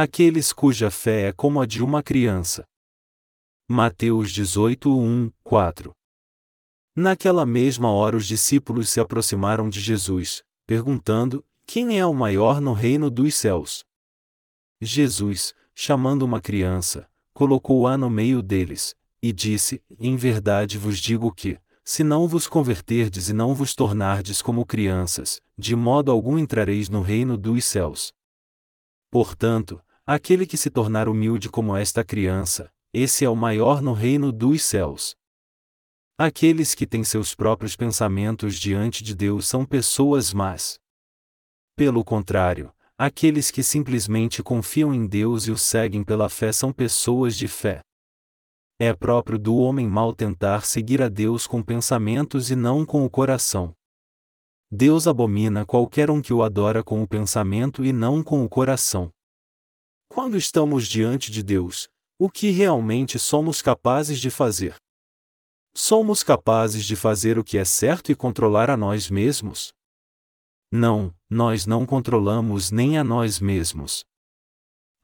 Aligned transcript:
Aqueles 0.00 0.52
cuja 0.52 0.92
fé 0.92 1.22
é 1.22 1.32
como 1.32 1.60
a 1.60 1.66
de 1.66 1.82
uma 1.82 2.04
criança. 2.04 2.64
Mateus 3.68 4.30
18, 4.30 4.96
1, 4.96 5.32
4 5.42 5.90
Naquela 6.94 7.44
mesma 7.44 7.90
hora 7.90 8.16
os 8.16 8.24
discípulos 8.24 8.90
se 8.90 9.00
aproximaram 9.00 9.68
de 9.68 9.80
Jesus, 9.80 10.44
perguntando: 10.64 11.44
Quem 11.66 11.98
é 11.98 12.06
o 12.06 12.14
maior 12.14 12.60
no 12.60 12.74
reino 12.74 13.10
dos 13.10 13.34
céus? 13.34 13.84
Jesus, 14.80 15.52
chamando 15.74 16.22
uma 16.22 16.40
criança, 16.40 17.10
colocou-a 17.34 17.98
no 17.98 18.08
meio 18.08 18.40
deles, 18.40 18.94
e 19.20 19.32
disse: 19.32 19.82
Em 19.98 20.14
verdade 20.14 20.78
vos 20.78 21.00
digo 21.00 21.34
que, 21.34 21.58
se 21.84 22.04
não 22.04 22.28
vos 22.28 22.46
converterdes 22.46 23.30
e 23.30 23.32
não 23.32 23.52
vos 23.52 23.74
tornardes 23.74 24.40
como 24.40 24.64
crianças, 24.64 25.40
de 25.58 25.74
modo 25.74 26.12
algum 26.12 26.38
entrareis 26.38 26.88
no 26.88 27.02
reino 27.02 27.36
dos 27.36 27.64
céus. 27.64 28.12
Portanto, 29.10 29.82
aquele 30.08 30.46
que 30.46 30.56
se 30.56 30.70
tornar 30.70 31.06
humilde 31.06 31.50
como 31.50 31.76
esta 31.76 32.02
criança, 32.02 32.72
esse 32.94 33.26
é 33.26 33.28
o 33.28 33.36
maior 33.36 33.82
no 33.82 33.92
reino 33.92 34.32
dos 34.32 34.62
céus. 34.62 35.14
Aqueles 36.16 36.74
que 36.74 36.86
têm 36.86 37.04
seus 37.04 37.34
próprios 37.34 37.76
pensamentos 37.76 38.58
diante 38.58 39.04
de 39.04 39.14
Deus 39.14 39.46
são 39.46 39.66
pessoas 39.66 40.32
más. 40.32 40.78
Pelo 41.76 42.02
contrário, 42.02 42.72
aqueles 42.96 43.50
que 43.50 43.62
simplesmente 43.62 44.42
confiam 44.42 44.94
em 44.94 45.06
Deus 45.06 45.46
e 45.46 45.50
o 45.50 45.58
seguem 45.58 46.02
pela 46.02 46.30
fé 46.30 46.52
são 46.52 46.72
pessoas 46.72 47.36
de 47.36 47.46
fé. 47.46 47.82
É 48.78 48.94
próprio 48.94 49.38
do 49.38 49.56
homem 49.56 49.86
mau 49.86 50.14
tentar 50.14 50.64
seguir 50.64 51.02
a 51.02 51.10
Deus 51.10 51.46
com 51.46 51.62
pensamentos 51.62 52.50
e 52.50 52.56
não 52.56 52.82
com 52.86 53.04
o 53.04 53.10
coração. 53.10 53.74
Deus 54.70 55.06
abomina 55.06 55.66
qualquer 55.66 56.10
um 56.10 56.22
que 56.22 56.32
o 56.32 56.42
adora 56.42 56.82
com 56.82 57.02
o 57.02 57.06
pensamento 57.06 57.84
e 57.84 57.92
não 57.92 58.22
com 58.22 58.42
o 58.42 58.48
coração. 58.48 59.12
Quando 60.20 60.36
estamos 60.36 60.88
diante 60.88 61.30
de 61.30 61.44
Deus, 61.44 61.88
o 62.18 62.28
que 62.28 62.50
realmente 62.50 63.20
somos 63.20 63.62
capazes 63.62 64.18
de 64.18 64.30
fazer? 64.30 64.74
Somos 65.72 66.24
capazes 66.24 66.84
de 66.84 66.96
fazer 66.96 67.38
o 67.38 67.44
que 67.44 67.56
é 67.56 67.64
certo 67.64 68.10
e 68.10 68.16
controlar 68.16 68.68
a 68.68 68.76
nós 68.76 69.08
mesmos? 69.08 69.72
Não, 70.72 71.14
nós 71.30 71.66
não 71.66 71.86
controlamos 71.86 72.72
nem 72.72 72.98
a 72.98 73.04
nós 73.04 73.38
mesmos. 73.38 74.04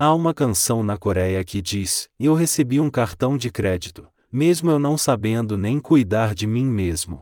Há 0.00 0.12
uma 0.12 0.34
canção 0.34 0.82
na 0.82 0.98
Coreia 0.98 1.44
que 1.44 1.62
diz: 1.62 2.08
Eu 2.18 2.34
recebi 2.34 2.80
um 2.80 2.90
cartão 2.90 3.38
de 3.38 3.52
crédito, 3.52 4.12
mesmo 4.32 4.68
eu 4.68 4.80
não 4.80 4.98
sabendo 4.98 5.56
nem 5.56 5.78
cuidar 5.78 6.34
de 6.34 6.44
mim 6.44 6.66
mesmo. 6.66 7.20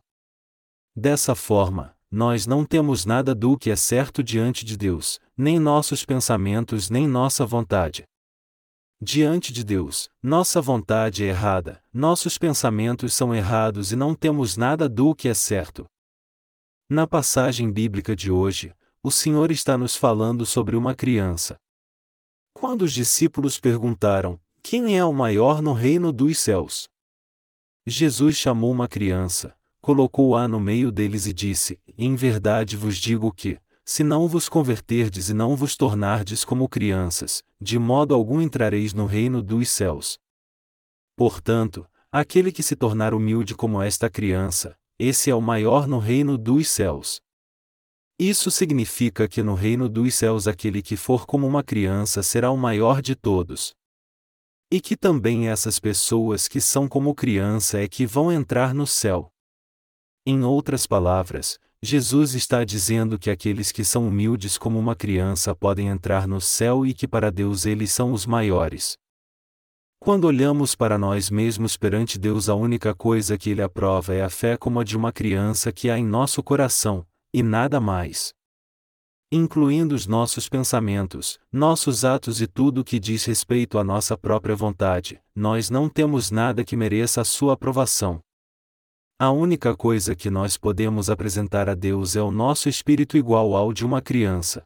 Dessa 0.97 1.34
forma, 1.34 1.92
nós 2.12 2.46
não 2.46 2.62
temos 2.62 3.06
nada 3.06 3.34
do 3.34 3.56
que 3.56 3.70
é 3.70 3.77
certo 3.77 4.22
diante 4.22 4.66
de 4.66 4.77
Deus, 4.77 5.18
nem 5.34 5.58
nossos 5.58 6.05
pensamentos 6.05 6.91
nem 6.91 7.08
nossa 7.08 7.46
vontade. 7.46 8.05
Diante 9.00 9.50
de 9.50 9.64
Deus, 9.64 10.10
nossa 10.22 10.60
vontade 10.60 11.24
é 11.24 11.28
errada, 11.28 11.83
nossos 11.90 12.36
pensamentos 12.36 13.14
são 13.14 13.34
errados 13.34 13.92
e 13.92 13.96
não 13.96 14.14
temos 14.14 14.58
nada 14.58 14.90
do 14.90 15.14
que 15.14 15.27
é 15.27 15.33
certo. 15.33 15.86
Na 16.86 17.06
passagem 17.06 17.72
bíblica 17.72 18.14
de 18.14 18.30
hoje, 18.30 18.74
o 19.02 19.10
Senhor 19.10 19.50
está 19.50 19.78
nos 19.78 19.96
falando 19.96 20.44
sobre 20.44 20.77
uma 20.77 20.94
criança. 20.94 21.56
Quando 22.52 22.83
os 22.83 22.92
discípulos 22.92 23.58
perguntaram: 23.58 24.38
Quem 24.62 24.98
é 24.98 25.05
o 25.05 25.14
maior 25.14 25.62
no 25.62 25.72
reino 25.72 26.12
dos 26.12 26.38
céus? 26.38 26.86
Jesus 27.86 28.36
chamou 28.36 28.70
uma 28.70 28.86
criança, 28.86 29.56
colocou-a 29.83 30.47
no 30.47 30.61
meio 30.61 30.91
deles 30.92 31.27
e 31.27 31.33
disse: 31.33 31.78
Em 31.98 32.14
verdade 32.14 32.77
vos 32.77 32.97
digo 32.97 33.30
que, 33.33 33.58
se 33.84 34.05
não 34.05 34.28
vos 34.28 34.48
converterdes 34.48 35.28
e 35.28 35.34
não 35.34 35.56
vos 35.56 35.77
tornardes 35.77 36.44
como 36.44 36.69
crianças, 36.69 37.42
de 37.61 37.78
modo 37.78 38.14
algum 38.14 38.41
entrareis 38.41 38.94
no 38.94 39.05
reino 39.05 39.42
dos 39.42 39.69
céus. 39.69 40.19
Portanto, 41.16 41.84
aquele 42.11 42.52
que 42.52 42.62
se 42.62 42.77
tornar 42.77 43.12
humilde 43.12 43.55
como 43.55 43.83
esta 43.83 44.08
criança, 44.08 44.78
esse 44.98 45.30
é 45.30 45.34
o 45.34 45.41
maior 45.41 45.89
no 45.89 45.98
reino 45.98 46.39
dos 46.39 46.68
céus. 46.68 47.20
Isso 48.18 48.52
significa 48.52 49.27
que 49.27 49.42
no 49.42 49.55
reino 49.55 49.89
dos 49.89 50.14
céus 50.14 50.46
aquele 50.46 50.80
que 50.80 50.96
for 50.96 51.27
como 51.27 51.45
uma 51.45 51.64
criança 51.64 52.23
será 52.23 52.52
o 52.52 52.57
maior 52.57 53.02
de 53.02 53.17
todos. 53.17 53.74
E 54.70 54.80
que 54.80 54.96
também 54.96 55.48
essas 55.48 55.80
pessoas 55.80 56.46
que 56.46 56.61
são 56.61 56.86
como 56.86 57.14
criança 57.17 57.80
é 57.80 57.89
que 57.89 58.07
vão 58.07 58.30
entrar 58.30 58.73
no 58.73 58.86
céu. 58.86 59.32
Em 60.24 60.44
outras 60.44 60.86
palavras, 60.86 61.58
Jesus 61.83 62.34
está 62.34 62.62
dizendo 62.62 63.18
que 63.18 63.28
aqueles 63.28 63.72
que 63.72 63.84
são 63.84 64.06
humildes 64.06 64.56
como 64.56 64.78
uma 64.78 64.94
criança 64.94 65.52
podem 65.52 65.88
entrar 65.88 66.28
no 66.28 66.40
céu 66.40 66.86
e 66.86 66.94
que 66.94 67.08
para 67.08 67.28
Deus 67.28 67.66
eles 67.66 67.90
são 67.90 68.12
os 68.12 68.24
maiores. 68.24 68.96
Quando 69.98 70.24
olhamos 70.24 70.77
para 70.77 70.96
nós 70.96 71.28
mesmos 71.28 71.77
perante 71.77 72.20
Deus, 72.20 72.48
a 72.48 72.55
única 72.55 72.94
coisa 72.94 73.36
que 73.36 73.50
Ele 73.50 73.62
aprova 73.62 74.14
é 74.14 74.22
a 74.22 74.30
fé 74.30 74.56
como 74.56 74.78
a 74.78 74.84
de 74.84 74.96
uma 74.96 75.12
criança 75.12 75.72
que 75.72 75.90
há 75.90 75.98
em 75.98 76.06
nosso 76.06 76.40
coração, 76.40 77.04
e 77.34 77.42
nada 77.42 77.80
mais. 77.80 78.33
Incluindo 79.30 79.92
os 79.92 80.06
nossos 80.06 80.48
pensamentos, 80.48 81.36
nossos 81.50 82.04
atos 82.04 82.40
e 82.40 82.46
tudo 82.46 82.83
o 82.83 82.84
que 82.84 83.00
diz 83.00 83.24
respeito 83.24 83.77
à 83.77 83.83
nossa 83.83 84.16
própria 84.16 84.54
vontade, 84.54 85.20
nós 85.34 85.68
não 85.68 85.89
temos 85.89 86.30
nada 86.30 86.64
que 86.64 86.77
mereça 86.77 87.22
a 87.22 87.24
Sua 87.24 87.54
aprovação. 87.54 88.22
A 89.24 89.30
única 89.30 89.77
coisa 89.77 90.16
que 90.16 90.28
nós 90.28 90.56
podemos 90.56 91.08
apresentar 91.08 91.68
a 91.68 91.77
Deus 91.77 92.16
é 92.16 92.20
o 92.20 92.33
nosso 92.33 92.68
espírito 92.68 93.16
igual 93.16 93.55
ao 93.55 93.72
de 93.72 93.86
uma 93.86 94.02
criança. 94.02 94.64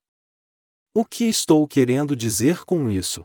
O 0.94 1.04
que 1.04 1.24
estou 1.24 1.68
querendo 1.68 2.16
dizer 2.16 2.64
com 2.64 2.90
isso? 2.90 3.22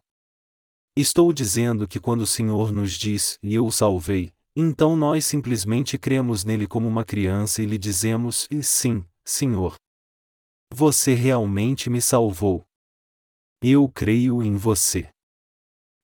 Estou 0.93 1.31
dizendo 1.31 1.87
que 1.87 2.01
quando 2.01 2.19
o 2.23 2.27
Senhor 2.27 2.73
nos 2.73 2.91
diz, 2.91 3.37
e 3.41 3.55
eu 3.55 3.65
o 3.65 3.71
salvei, 3.71 4.33
então 4.53 4.97
nós 4.97 5.23
simplesmente 5.23 5.97
cremos 5.97 6.43
nele 6.43 6.67
como 6.67 6.85
uma 6.85 7.05
criança 7.05 7.63
e 7.63 7.65
lhe 7.65 7.77
dizemos, 7.77 8.45
e 8.51 8.61
sim, 8.61 9.05
Senhor. 9.23 9.75
Você 10.73 11.13
realmente 11.13 11.89
me 11.89 12.01
salvou. 12.01 12.65
Eu 13.63 13.87
creio 13.87 14.43
em 14.43 14.57
você. 14.57 15.07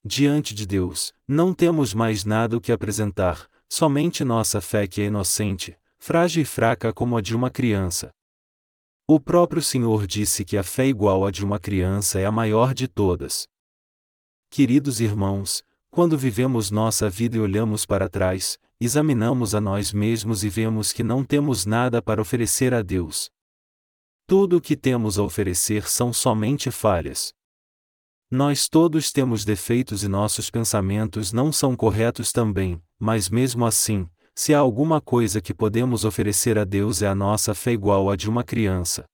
Diante 0.05 0.55
de 0.55 0.65
Deus, 0.65 1.11
não 1.27 1.53
temos 1.53 1.93
mais 1.93 2.23
nada 2.23 2.55
o 2.55 2.61
que 2.61 2.71
apresentar, 2.71 3.49
somente 3.69 4.23
nossa 4.23 4.61
fé 4.61 4.87
que 4.87 5.01
é 5.01 5.05
inocente, 5.05 5.77
frágil 5.97 6.43
e 6.43 6.45
fraca 6.45 6.93
como 6.93 7.17
a 7.17 7.21
de 7.21 7.35
uma 7.35 7.49
criança. 7.49 8.11
O 9.07 9.19
próprio 9.19 9.61
Senhor 9.61 10.05
disse 10.05 10.43
que 10.43 10.57
a 10.57 10.63
fé 10.63 10.85
igual 10.87 11.25
à 11.25 11.31
de 11.31 11.43
uma 11.43 11.59
criança 11.59 12.19
é 12.19 12.25
a 12.25 12.31
maior 12.31 12.73
de 12.73 12.87
todas. 12.87 13.47
Queridos 14.49 14.99
irmãos, 14.99 15.63
quando 15.89 16.17
vivemos 16.17 16.69
nossa 16.69 17.09
vida 17.09 17.37
e 17.37 17.39
olhamos 17.39 17.85
para 17.85 18.09
trás, 18.09 18.59
examinamos 18.79 19.55
a 19.55 19.61
nós 19.61 19.91
mesmos 19.91 20.43
e 20.43 20.49
vemos 20.49 20.93
que 20.93 21.03
não 21.03 21.23
temos 21.23 21.65
nada 21.65 22.01
para 22.01 22.21
oferecer 22.21 22.73
a 22.73 22.81
Deus. 22.81 23.29
Tudo 24.27 24.57
o 24.57 24.61
que 24.61 24.75
temos 24.75 25.17
a 25.17 25.23
oferecer 25.23 25.87
são 25.87 26.11
somente 26.11 26.69
falhas. 26.69 27.33
Nós 28.29 28.67
todos 28.67 29.09
temos 29.09 29.45
defeitos 29.45 30.03
e 30.03 30.09
nossos 30.09 30.49
pensamentos 30.49 31.31
não 31.31 31.49
são 31.49 31.77
corretos 31.77 32.33
também, 32.33 32.81
mas 32.99 33.29
mesmo 33.29 33.65
assim, 33.65 34.05
se 34.35 34.53
há 34.53 34.59
alguma 34.59 34.99
coisa 34.99 35.39
que 35.39 35.53
podemos 35.53 36.03
oferecer 36.03 36.57
a 36.59 36.65
Deus 36.65 37.01
é 37.01 37.07
a 37.07 37.15
nossa 37.15 37.55
fé 37.55 37.71
igual 37.71 38.09
à 38.09 38.17
de 38.17 38.29
uma 38.29 38.43
criança. 38.43 39.05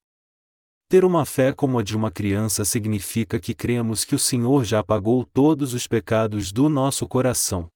Ter 0.89 1.05
uma 1.05 1.25
fé 1.25 1.53
como 1.53 1.77
a 1.77 1.83
de 1.83 1.95
uma 1.95 2.09
criança 2.09 2.65
significa 2.65 3.39
que 3.39 3.53
cremos 3.53 4.03
que 4.03 4.15
o 4.15 4.19
Senhor 4.19 4.65
já 4.65 4.79
apagou 4.79 5.23
todos 5.31 5.75
os 5.75 5.85
pecados 5.85 6.51
do 6.51 6.67
nosso 6.67 7.07
coração. 7.07 7.67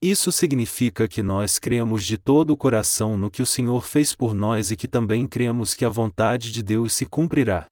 Isso 0.00 0.32
significa 0.32 1.06
que 1.06 1.22
nós 1.22 1.58
cremos 1.58 2.06
de 2.06 2.16
todo 2.16 2.52
o 2.52 2.56
coração 2.56 3.18
no 3.18 3.30
que 3.30 3.42
o 3.42 3.46
Senhor 3.46 3.84
fez 3.84 4.14
por 4.14 4.32
nós 4.32 4.70
e 4.70 4.76
que 4.76 4.88
também 4.88 5.26
cremos 5.26 5.74
que 5.74 5.84
a 5.84 5.90
vontade 5.90 6.50
de 6.50 6.62
Deus 6.62 6.94
se 6.94 7.04
cumprirá 7.04 7.68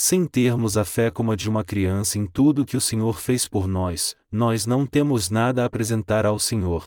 sem 0.00 0.24
termos 0.24 0.76
a 0.76 0.84
fé 0.84 1.10
como 1.10 1.32
a 1.32 1.34
de 1.34 1.50
uma 1.50 1.64
criança 1.64 2.18
em 2.18 2.24
tudo 2.24 2.64
que 2.64 2.76
o 2.76 2.80
Senhor 2.80 3.18
fez 3.18 3.48
por 3.48 3.66
nós, 3.66 4.16
nós 4.30 4.64
não 4.64 4.86
temos 4.86 5.28
nada 5.28 5.64
a 5.64 5.66
apresentar 5.66 6.24
ao 6.24 6.38
Senhor. 6.38 6.84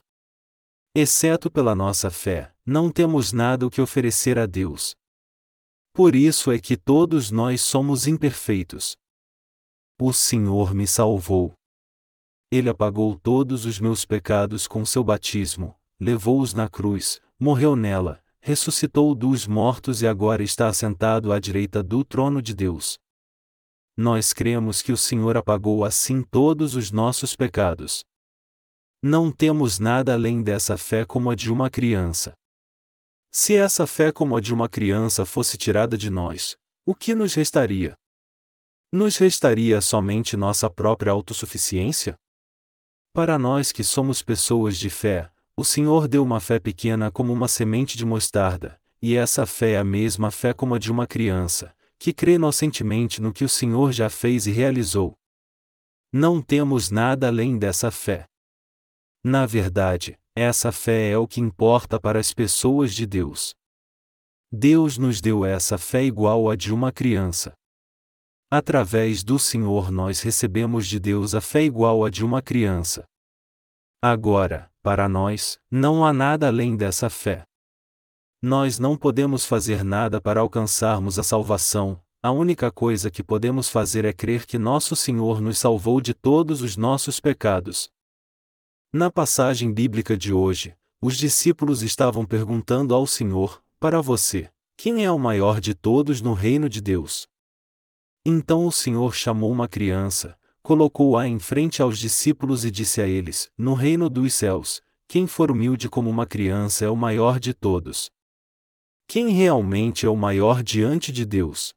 Exceto 0.96 1.52
pela 1.52 1.76
nossa 1.76 2.10
fé, 2.10 2.54
não 2.66 2.90
temos 2.90 3.34
nada 3.34 3.68
o 3.68 3.70
que 3.70 3.82
oferecer 3.82 4.40
a 4.40 4.46
Deus. 4.46 4.96
Por 5.94 6.16
isso 6.16 6.54
é 6.54 6.58
que 6.58 6.78
todos 6.78 7.32
nós 7.32 7.60
somos 7.60 8.08
imperfeitos. 8.08 8.96
O 10.00 10.14
Senhor 10.14 10.74
me 10.74 10.88
salvou. 10.88 11.52
Ele 12.50 12.70
apagou 12.70 13.20
todos 13.20 13.66
os 13.66 13.78
meus 13.78 14.06
pecados 14.06 14.70
com 14.70 14.86
seu 14.86 15.04
batismo, 15.04 15.76
levou-os 16.00 16.54
na 16.54 16.70
cruz, 16.70 17.20
morreu 17.38 17.76
nela, 17.76 18.24
ressuscitou 18.40 19.14
dos 19.14 19.46
mortos 19.46 20.02
e 20.02 20.08
agora 20.08 20.42
está 20.42 20.70
assentado 20.70 21.34
à 21.34 21.40
direita 21.40 21.84
do 21.84 22.06
trono 22.06 22.42
de 22.42 22.56
Deus. 22.56 23.01
Nós 23.98 24.34
cremos 24.34 24.82
que 24.82 24.92
o 24.92 24.98
Senhor 24.98 25.36
apagou 25.36 25.84
assim 25.84 26.24
todos 26.24 26.76
os 26.76 26.92
nossos 26.92 27.36
pecados. 27.36 28.04
Não 29.04 29.32
temos 29.32 29.80
nada 29.80 30.14
além 30.14 30.42
dessa 30.42 30.78
fé 30.78 31.04
como 31.06 31.30
a 31.30 31.36
de 31.36 31.52
uma 31.52 31.70
criança. 31.70 32.34
Se 33.32 33.56
essa 33.56 33.88
fé 33.88 34.12
como 34.12 34.38
a 34.38 34.42
de 34.42 34.54
uma 34.54 34.70
criança 34.70 35.26
fosse 35.26 35.58
tirada 35.58 35.98
de 35.98 36.10
nós, 36.10 36.56
o 36.86 36.94
que 36.94 37.16
nos 37.16 37.34
restaria? 37.34 37.96
Nos 38.92 39.18
restaria 39.18 39.80
somente 39.82 40.36
nossa 40.36 40.70
própria 40.70 41.12
autossuficiência? 41.12 42.16
Para 43.14 43.38
nós 43.40 43.72
que 43.72 43.84
somos 43.84 44.22
pessoas 44.22 44.78
de 44.78 44.90
fé, 44.90 45.32
o 45.56 45.66
Senhor 45.66 46.08
deu 46.08 46.24
uma 46.24 46.40
fé 46.40 46.60
pequena 46.60 47.12
como 47.12 47.32
uma 47.32 47.48
semente 47.48 47.98
de 47.98 48.06
mostarda, 48.06 48.80
e 49.02 49.16
essa 49.16 49.46
fé 49.46 49.72
é 49.72 49.78
a 49.78 49.84
mesma 49.84 50.32
fé 50.32 50.54
como 50.54 50.76
a 50.76 50.80
de 50.80 50.92
uma 50.92 51.08
criança, 51.08 51.74
que 52.02 52.12
crê 52.12 52.34
inocentemente 52.34 53.22
no 53.22 53.32
que 53.32 53.44
o 53.44 53.50
Senhor 53.50 53.92
já 53.92 54.10
fez 54.10 54.48
e 54.48 54.52
realizou. 54.52 55.16
Não 56.12 56.42
temos 56.42 56.90
nada 56.90 57.28
além 57.28 57.60
dessa 57.60 57.92
fé. 57.92 58.26
Na 59.24 59.46
verdade, 59.46 60.18
essa 60.36 60.72
fé 60.72 61.12
é 61.12 61.18
o 61.20 61.28
que 61.28 61.40
importa 61.40 62.00
para 62.00 62.20
as 62.20 62.34
pessoas 62.34 62.96
de 62.96 63.06
Deus. 63.06 63.54
Deus 64.52 64.98
nos 64.98 65.22
deu 65.22 65.46
essa 65.46 65.78
fé 65.78 66.04
igual 66.04 66.50
à 66.50 66.56
de 66.56 66.74
uma 66.74 66.92
criança. 66.92 67.54
Através 68.50 69.24
do 69.24 69.38
Senhor 69.38 69.92
nós 69.92 70.22
recebemos 70.22 70.88
de 70.88 71.00
Deus 71.00 71.36
a 71.36 71.40
fé 71.40 71.62
igual 71.62 72.04
à 72.04 72.10
de 72.10 72.26
uma 72.26 72.42
criança. 72.42 73.06
Agora, 74.02 74.72
para 74.82 75.08
nós, 75.08 75.60
não 75.70 76.04
há 76.04 76.12
nada 76.12 76.48
além 76.48 76.76
dessa 76.76 77.12
fé. 77.12 77.44
Nós 78.44 78.80
não 78.80 78.98
podemos 78.98 79.46
fazer 79.46 79.84
nada 79.84 80.20
para 80.20 80.40
alcançarmos 80.40 81.20
a 81.20 81.24
salvação, 81.24 82.02
a 82.24 82.32
única 82.32 82.72
coisa 82.72 83.12
que 83.12 83.24
podemos 83.24 83.70
fazer 83.70 84.04
é 84.04 84.12
crer 84.12 84.48
que 84.48 84.58
nosso 84.58 84.96
Senhor 84.96 85.40
nos 85.40 85.60
salvou 85.60 86.02
de 86.02 86.16
todos 86.16 86.64
os 86.64 86.76
nossos 86.76 87.20
pecados. 87.20 87.92
Na 88.92 89.12
passagem 89.12 89.72
bíblica 89.72 90.18
de 90.18 90.34
hoje, 90.34 90.76
os 91.00 91.18
discípulos 91.18 91.84
estavam 91.84 92.26
perguntando 92.26 92.96
ao 92.96 93.06
Senhor: 93.06 93.62
Para 93.80 94.02
você, 94.02 94.50
quem 94.76 95.06
é 95.06 95.12
o 95.12 95.20
maior 95.20 95.62
de 95.62 95.76
todos 95.76 96.20
no 96.20 96.34
reino 96.34 96.68
de 96.68 96.82
Deus? 96.82 97.28
Então 98.26 98.66
o 98.66 98.72
Senhor 98.72 99.14
chamou 99.14 99.52
uma 99.52 99.68
criança, 99.68 100.36
colocou-a 100.64 101.28
em 101.28 101.38
frente 101.38 101.80
aos 101.80 102.00
discípulos 102.00 102.66
e 102.66 102.72
disse 102.72 103.02
a 103.02 103.08
eles: 103.08 103.52
No 103.56 103.76
reino 103.76 104.10
dos 104.10 104.34
céus, 104.34 104.82
quem 105.08 105.28
for 105.28 105.52
humilde 105.52 105.88
como 105.88 106.10
uma 106.10 106.26
criança 106.26 106.86
é 106.86 106.90
o 106.90 106.96
maior 106.96 107.40
de 107.40 107.54
todos. 107.54 108.10
Quem 109.14 109.28
realmente 109.28 110.06
é 110.06 110.10
o 110.10 110.16
maior 110.16 110.64
diante 110.64 111.12
de 111.12 111.26
Deus? 111.26 111.74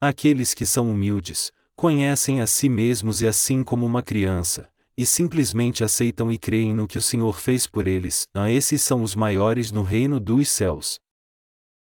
Aqueles 0.00 0.54
que 0.54 0.64
são 0.64 0.90
humildes, 0.90 1.52
conhecem 1.76 2.40
a 2.40 2.46
si 2.46 2.66
mesmos 2.66 3.20
e 3.20 3.26
assim 3.26 3.62
como 3.62 3.84
uma 3.84 4.02
criança, 4.02 4.66
e 4.96 5.04
simplesmente 5.04 5.84
aceitam 5.84 6.32
e 6.32 6.38
creem 6.38 6.72
no 6.74 6.88
que 6.88 6.96
o 6.96 7.02
Senhor 7.02 7.38
fez 7.38 7.66
por 7.66 7.86
eles, 7.86 8.26
a 8.32 8.50
esses 8.50 8.80
são 8.80 9.02
os 9.02 9.14
maiores 9.14 9.70
no 9.70 9.82
reino 9.82 10.18
dos 10.18 10.48
céus. 10.48 10.98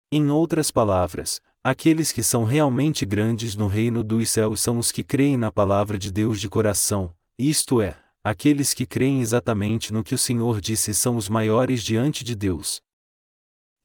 Em 0.09 0.29
outras 0.29 0.71
palavras, 0.71 1.41
Aqueles 1.61 2.13
que 2.13 2.23
são 2.23 2.45
realmente 2.45 3.05
grandes 3.05 3.57
no 3.57 3.67
reino 3.67 4.05
dos 4.05 4.29
céus 4.29 4.61
são 4.61 4.77
os 4.77 4.89
que 4.89 5.03
creem 5.03 5.35
na 5.35 5.51
palavra 5.51 5.97
de 5.97 6.13
Deus 6.13 6.39
de 6.39 6.47
coração, 6.47 7.13
isto 7.37 7.81
é, 7.81 7.97
aqueles 8.23 8.73
que 8.73 8.85
creem 8.85 9.19
exatamente 9.19 9.91
no 9.91 10.01
que 10.01 10.15
o 10.15 10.17
Senhor 10.17 10.61
disse 10.61 10.93
são 10.93 11.17
os 11.17 11.27
maiores 11.27 11.83
diante 11.83 12.23
de 12.23 12.35
Deus. 12.35 12.84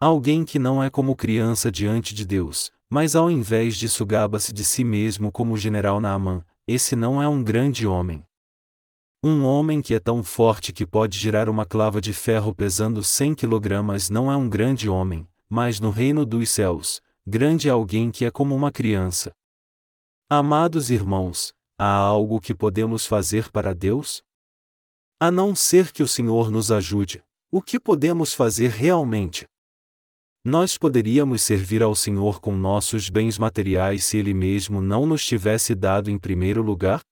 Alguém 0.02 0.47
que 0.47 0.58
não 0.58 0.82
é 0.82 0.88
como 0.88 1.14
criança 1.14 1.70
diante 1.70 2.14
de 2.14 2.25
Deus, 2.25 2.73
mas 2.88 3.14
ao 3.14 3.31
invés 3.31 3.76
disso 3.76 4.06
gaba-se 4.06 4.50
de 4.50 4.64
si 4.64 4.82
mesmo 4.82 5.31
como 5.31 5.52
o 5.52 5.58
general 5.58 6.00
Naaman, 6.00 6.43
esse 6.67 6.97
não 6.97 7.23
é 7.23 7.29
um 7.29 7.44
grande 7.44 7.87
homem. 7.87 8.25
Um 9.23 9.44
homem 9.44 9.82
que 9.82 9.94
é 9.94 10.00
tão 10.00 10.23
forte 10.23 10.73
que 10.73 10.87
pode 10.87 11.19
girar 11.19 11.50
uma 11.50 11.67
clava 11.67 12.00
de 12.00 12.14
ferro 12.14 12.55
pesando 12.55 13.05
100 13.05 13.35
kg 13.35 14.11
não 14.11 14.32
é 14.32 14.37
um 14.38 14.49
grande 14.49 14.88
homem, 14.88 15.29
mas 15.50 15.79
no 15.79 15.91
reino 15.91 16.25
dos 16.25 16.49
céus, 16.49 17.03
grande 17.26 17.69
é 17.69 17.70
alguém 17.70 18.11
que 18.11 18.25
é 18.25 18.31
como 18.31 18.55
uma 18.55 18.73
criança. 18.73 19.31
Amados 20.31 20.91
irmãos, 20.91 21.53
há 21.79 21.93
algo 21.93 22.41
que 22.41 22.55
podemos 22.55 23.05
fazer 23.05 23.50
para 23.50 23.75
Deus? 23.75 24.23
A 25.20 25.31
não 25.31 25.55
ser 25.55 25.93
que 25.93 26.03
o 26.03 26.08
Senhor 26.08 26.50
nos 26.50 26.73
ajude, 26.73 27.23
o 27.50 27.61
que 27.61 27.79
podemos 27.79 28.32
fazer 28.32 28.70
realmente? 28.70 29.50
Nós 30.45 30.79
poderíamos 30.79 31.43
servir 31.43 31.83
ao 31.83 31.95
Senhor 31.95 32.41
com 32.41 32.57
nossos 32.57 33.11
bens 33.11 33.37
materiais 33.37 34.05
se 34.05 34.17
Ele 34.17 34.33
mesmo 34.33 34.81
não 34.81 35.05
nos 35.05 35.23
tivesse 35.23 35.75
dado 35.75 36.11
em 36.11 36.19
primeiro 36.19 36.63
lugar? 36.63 37.03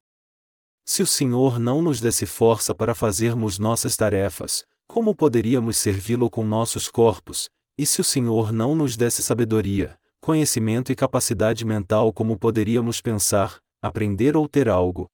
Se 0.86 1.02
o 1.02 1.06
Senhor 1.06 1.58
não 1.58 1.82
nos 1.82 2.00
desse 2.00 2.24
força 2.24 2.74
para 2.74 2.94
fazermos 2.94 3.58
nossas 3.58 3.98
tarefas, 3.98 4.64
como 4.86 5.14
poderíamos 5.14 5.76
servi-lo 5.76 6.30
com 6.30 6.42
nossos 6.42 6.88
corpos? 6.88 7.50
E 7.76 7.84
se 7.84 8.00
o 8.00 8.04
Senhor 8.04 8.50
não 8.50 8.74
nos 8.74 8.96
desse 8.96 9.22
sabedoria, 9.22 9.98
conhecimento 10.22 10.90
e 10.90 10.96
capacidade 10.96 11.66
mental 11.66 12.10
como 12.14 12.38
poderíamos 12.38 13.02
pensar, 13.02 13.58
aprender 13.82 14.38
ou 14.38 14.48
ter 14.48 14.70
algo. 14.70 15.06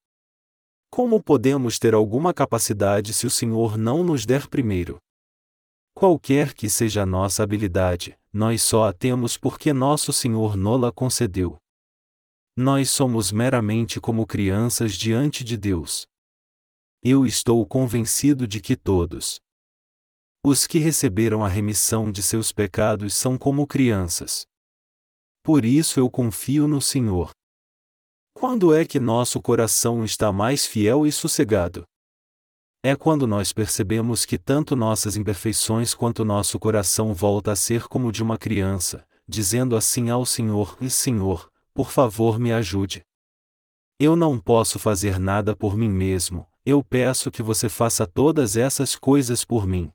Como 0.88 1.20
podemos 1.20 1.80
ter 1.80 1.94
alguma 1.94 2.32
capacidade 2.32 3.12
se 3.12 3.26
o 3.26 3.30
Senhor 3.30 3.76
não 3.76 4.04
nos 4.04 4.24
der 4.24 4.46
primeiro? 4.46 4.98
Qualquer 5.94 6.54
que 6.54 6.68
seja 6.68 7.02
a 7.02 7.06
nossa 7.06 7.42
habilidade, 7.44 8.18
nós 8.32 8.62
só 8.62 8.88
a 8.88 8.92
temos 8.92 9.36
porque 9.36 9.72
nosso 9.72 10.12
Senhor 10.12 10.56
nola 10.56 10.92
concedeu. 10.92 11.56
Nós 12.56 12.90
somos 12.90 13.30
meramente 13.30 14.00
como 14.00 14.26
crianças 14.26 14.94
diante 14.94 15.44
de 15.44 15.56
Deus. 15.56 16.04
Eu 17.02 17.24
estou 17.24 17.64
convencido 17.64 18.46
de 18.46 18.60
que 18.60 18.76
todos 18.76 19.38
os 20.46 20.66
que 20.66 20.78
receberam 20.78 21.42
a 21.42 21.48
remissão 21.48 22.12
de 22.12 22.22
seus 22.22 22.52
pecados 22.52 23.14
são 23.14 23.38
como 23.38 23.66
crianças. 23.66 24.44
Por 25.42 25.64
isso 25.64 25.98
eu 25.98 26.10
confio 26.10 26.68
no 26.68 26.82
Senhor. 26.82 27.30
Quando 28.34 28.74
é 28.74 28.84
que 28.84 29.00
nosso 29.00 29.40
coração 29.40 30.04
está 30.04 30.30
mais 30.32 30.66
fiel 30.66 31.06
e 31.06 31.12
sossegado? 31.12 31.84
É 32.86 32.94
quando 32.94 33.26
nós 33.26 33.50
percebemos 33.50 34.26
que 34.26 34.36
tanto 34.36 34.76
nossas 34.76 35.16
imperfeições 35.16 35.94
quanto 35.94 36.22
nosso 36.22 36.58
coração 36.58 37.14
volta 37.14 37.52
a 37.52 37.56
ser 37.56 37.84
como 37.84 38.12
de 38.12 38.22
uma 38.22 38.36
criança, 38.36 39.06
dizendo 39.26 39.74
assim 39.74 40.10
ao 40.10 40.26
Senhor: 40.26 40.76
e 40.82 40.90
Senhor, 40.90 41.50
por 41.72 41.90
favor 41.90 42.38
me 42.38 42.52
ajude. 42.52 43.02
Eu 43.98 44.14
não 44.14 44.38
posso 44.38 44.78
fazer 44.78 45.18
nada 45.18 45.56
por 45.56 45.78
mim 45.78 45.88
mesmo, 45.88 46.46
eu 46.62 46.84
peço 46.84 47.30
que 47.30 47.42
você 47.42 47.70
faça 47.70 48.06
todas 48.06 48.54
essas 48.54 48.94
coisas 48.94 49.46
por 49.46 49.66
mim. 49.66 49.90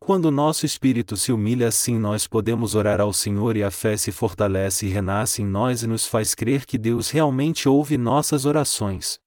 Quando 0.00 0.32
nosso 0.32 0.66
espírito 0.66 1.16
se 1.16 1.30
humilha 1.30 1.68
assim, 1.68 1.96
nós 1.96 2.26
podemos 2.26 2.74
orar 2.74 3.00
ao 3.00 3.12
Senhor 3.12 3.56
e 3.56 3.62
a 3.62 3.70
fé 3.70 3.96
se 3.96 4.10
fortalece 4.10 4.84
e 4.84 4.88
renasce 4.88 5.42
em 5.42 5.46
nós 5.46 5.84
e 5.84 5.86
nos 5.86 6.08
faz 6.08 6.34
crer 6.34 6.66
que 6.66 6.76
Deus 6.76 7.10
realmente 7.10 7.68
ouve 7.68 7.96
nossas 7.96 8.44
orações. 8.44 9.22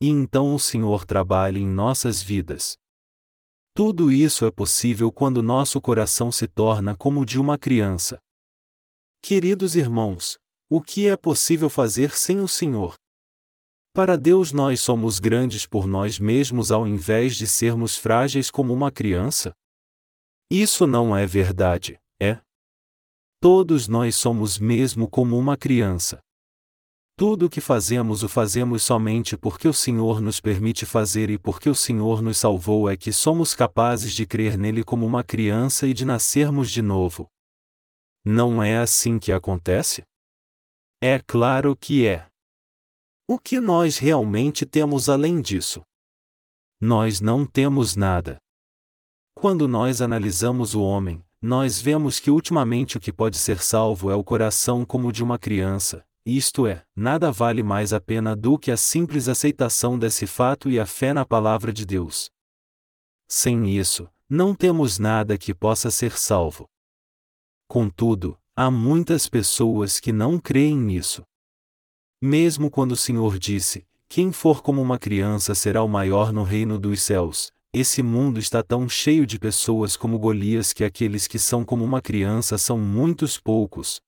E 0.00 0.08
então 0.08 0.54
o 0.54 0.58
Senhor 0.58 1.04
trabalha 1.04 1.58
em 1.58 1.66
nossas 1.66 2.22
vidas. 2.22 2.76
Tudo 3.74 4.10
isso 4.10 4.44
é 4.44 4.50
possível 4.50 5.10
quando 5.10 5.42
nosso 5.42 5.80
coração 5.80 6.32
se 6.32 6.46
torna 6.46 6.96
como 6.96 7.20
o 7.20 7.24
de 7.24 7.38
uma 7.38 7.58
criança. 7.58 8.18
Queridos 9.22 9.74
irmãos, 9.76 10.38
o 10.70 10.80
que 10.80 11.08
é 11.08 11.16
possível 11.16 11.68
fazer 11.68 12.16
sem 12.16 12.40
o 12.40 12.48
Senhor? 12.48 12.94
Para 13.92 14.16
Deus 14.16 14.52
nós 14.52 14.80
somos 14.80 15.18
grandes 15.18 15.66
por 15.66 15.86
nós 15.86 16.18
mesmos 16.18 16.70
ao 16.70 16.86
invés 16.86 17.36
de 17.36 17.46
sermos 17.46 17.96
frágeis 17.96 18.50
como 18.50 18.72
uma 18.72 18.92
criança? 18.92 19.52
Isso 20.50 20.86
não 20.86 21.16
é 21.16 21.26
verdade, 21.26 21.98
é? 22.20 22.40
Todos 23.40 23.88
nós 23.88 24.16
somos 24.16 24.58
mesmo 24.58 25.08
como 25.08 25.36
uma 25.36 25.56
criança. 25.56 26.20
Tudo 27.18 27.46
o 27.46 27.50
que 27.50 27.60
fazemos 27.60 28.22
o 28.22 28.28
fazemos 28.28 28.84
somente 28.84 29.36
porque 29.36 29.66
o 29.66 29.74
Senhor 29.74 30.20
nos 30.20 30.38
permite 30.38 30.86
fazer 30.86 31.30
e 31.30 31.36
porque 31.36 31.68
o 31.68 31.74
Senhor 31.74 32.22
nos 32.22 32.38
salvou 32.38 32.88
é 32.88 32.96
que 32.96 33.12
somos 33.12 33.54
capazes 33.54 34.12
de 34.12 34.24
crer 34.24 34.56
nele 34.56 34.84
como 34.84 35.04
uma 35.04 35.24
criança 35.24 35.88
e 35.88 35.92
de 35.92 36.04
nascermos 36.04 36.70
de 36.70 36.80
novo. 36.80 37.26
Não 38.24 38.62
é 38.62 38.78
assim 38.78 39.18
que 39.18 39.32
acontece? 39.32 40.04
É 41.02 41.18
claro 41.18 41.74
que 41.74 42.06
é. 42.06 42.24
O 43.28 43.36
que 43.36 43.58
nós 43.58 43.98
realmente 43.98 44.64
temos 44.64 45.08
além 45.08 45.40
disso? 45.40 45.82
Nós 46.80 47.20
não 47.20 47.44
temos 47.44 47.96
nada. 47.96 48.38
Quando 49.34 49.66
nós 49.66 50.00
analisamos 50.00 50.72
o 50.72 50.82
homem, 50.82 51.20
nós 51.42 51.80
vemos 51.80 52.20
que 52.20 52.30
ultimamente 52.30 52.96
o 52.96 53.00
que 53.00 53.12
pode 53.12 53.38
ser 53.38 53.60
salvo 53.60 54.08
é 54.08 54.14
o 54.14 54.22
coração 54.22 54.84
como 54.84 55.10
de 55.10 55.24
uma 55.24 55.36
criança, 55.36 56.06
isto 56.36 56.66
é, 56.66 56.84
nada 56.94 57.32
vale 57.32 57.62
mais 57.62 57.92
a 57.92 58.00
pena 58.00 58.36
do 58.36 58.58
que 58.58 58.70
a 58.70 58.76
simples 58.76 59.28
aceitação 59.28 59.98
desse 59.98 60.26
fato 60.26 60.68
e 60.68 60.78
a 60.78 60.84
fé 60.84 61.14
na 61.14 61.24
palavra 61.24 61.72
de 61.72 61.86
Deus. 61.86 62.30
Sem 63.26 63.78
isso, 63.78 64.08
não 64.28 64.54
temos 64.54 64.98
nada 64.98 65.38
que 65.38 65.54
possa 65.54 65.90
ser 65.90 66.18
salvo. 66.18 66.68
Contudo, 67.66 68.38
há 68.54 68.70
muitas 68.70 69.28
pessoas 69.28 70.00
que 70.00 70.12
não 70.12 70.38
creem 70.38 70.76
nisso. 70.76 71.22
Mesmo 72.20 72.70
quando 72.70 72.92
o 72.92 72.96
Senhor 72.96 73.38
disse: 73.38 73.86
Quem 74.08 74.32
for 74.32 74.62
como 74.62 74.82
uma 74.82 74.98
criança 74.98 75.54
será 75.54 75.82
o 75.82 75.88
maior 75.88 76.32
no 76.32 76.42
reino 76.42 76.78
dos 76.78 77.00
céus, 77.00 77.52
esse 77.72 78.02
mundo 78.02 78.38
está 78.38 78.62
tão 78.62 78.88
cheio 78.88 79.26
de 79.26 79.38
pessoas 79.38 79.96
como 79.96 80.18
Golias 80.18 80.72
que 80.72 80.84
aqueles 80.84 81.26
que 81.26 81.38
são 81.38 81.64
como 81.64 81.84
uma 81.84 82.02
criança 82.02 82.58
são 82.58 82.78
muitos 82.78 83.38
poucos. 83.38 84.00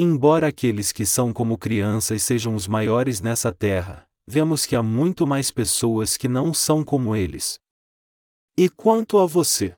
Embora 0.00 0.46
aqueles 0.46 0.92
que 0.92 1.04
são 1.04 1.32
como 1.32 1.58
crianças 1.58 2.22
sejam 2.22 2.54
os 2.54 2.68
maiores 2.68 3.20
nessa 3.20 3.52
terra, 3.52 4.08
vemos 4.28 4.64
que 4.64 4.76
há 4.76 4.82
muito 4.82 5.26
mais 5.26 5.50
pessoas 5.50 6.16
que 6.16 6.28
não 6.28 6.54
são 6.54 6.84
como 6.84 7.16
eles. 7.16 7.58
E 8.56 8.68
quanto 8.68 9.18
a 9.18 9.26
você? 9.26 9.76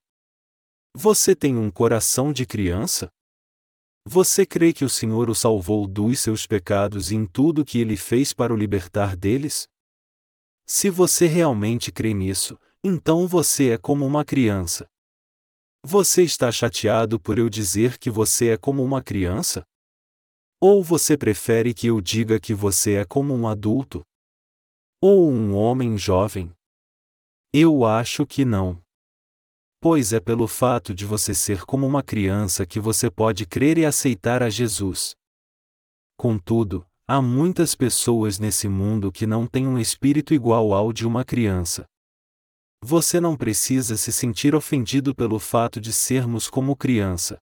Você 0.94 1.34
tem 1.34 1.56
um 1.56 1.70
coração 1.70 2.34
de 2.34 2.44
criança? 2.44 3.10
Você 4.06 4.44
crê 4.44 4.74
que 4.74 4.84
o 4.84 4.90
Senhor 4.90 5.30
o 5.30 5.34
salvou 5.34 5.86
dos 5.86 6.20
seus 6.20 6.46
pecados 6.46 7.10
e 7.10 7.14
em 7.14 7.24
tudo 7.24 7.64
que 7.64 7.78
ele 7.78 7.96
fez 7.96 8.34
para 8.34 8.52
o 8.52 8.56
libertar 8.56 9.16
deles? 9.16 9.66
Se 10.66 10.90
você 10.90 11.26
realmente 11.26 11.90
crê 11.90 12.12
nisso, 12.12 12.58
então 12.84 13.26
você 13.26 13.70
é 13.70 13.78
como 13.78 14.04
uma 14.04 14.22
criança. 14.22 14.86
Você 15.82 16.22
está 16.22 16.52
chateado 16.52 17.18
por 17.18 17.38
eu 17.38 17.48
dizer 17.48 17.96
que 17.96 18.10
você 18.10 18.48
é 18.48 18.56
como 18.58 18.84
uma 18.84 19.02
criança? 19.02 19.64
Ou 20.62 20.84
você 20.84 21.16
prefere 21.16 21.72
que 21.72 21.86
eu 21.86 22.02
diga 22.02 22.38
que 22.38 22.52
você 22.52 22.96
é 22.96 23.04
como 23.06 23.32
um 23.32 23.48
adulto? 23.48 24.02
Ou 25.00 25.30
um 25.30 25.54
homem 25.54 25.96
jovem? 25.96 26.52
Eu 27.50 27.86
acho 27.86 28.26
que 28.26 28.44
não. 28.44 28.78
Pois 29.80 30.12
é 30.12 30.20
pelo 30.20 30.46
fato 30.46 30.94
de 30.94 31.06
você 31.06 31.34
ser 31.34 31.64
como 31.64 31.86
uma 31.86 32.02
criança 32.02 32.66
que 32.66 32.78
você 32.78 33.10
pode 33.10 33.46
crer 33.46 33.78
e 33.78 33.86
aceitar 33.86 34.42
a 34.42 34.50
Jesus. 34.50 35.14
Contudo, 36.18 36.86
há 37.08 37.22
muitas 37.22 37.74
pessoas 37.74 38.38
nesse 38.38 38.68
mundo 38.68 39.10
que 39.10 39.26
não 39.26 39.46
têm 39.46 39.66
um 39.66 39.78
espírito 39.78 40.34
igual 40.34 40.74
ao 40.74 40.92
de 40.92 41.06
uma 41.06 41.24
criança. 41.24 41.86
Você 42.84 43.18
não 43.18 43.34
precisa 43.34 43.96
se 43.96 44.12
sentir 44.12 44.54
ofendido 44.54 45.14
pelo 45.14 45.38
fato 45.38 45.80
de 45.80 45.90
sermos 45.90 46.50
como 46.50 46.76
criança. 46.76 47.38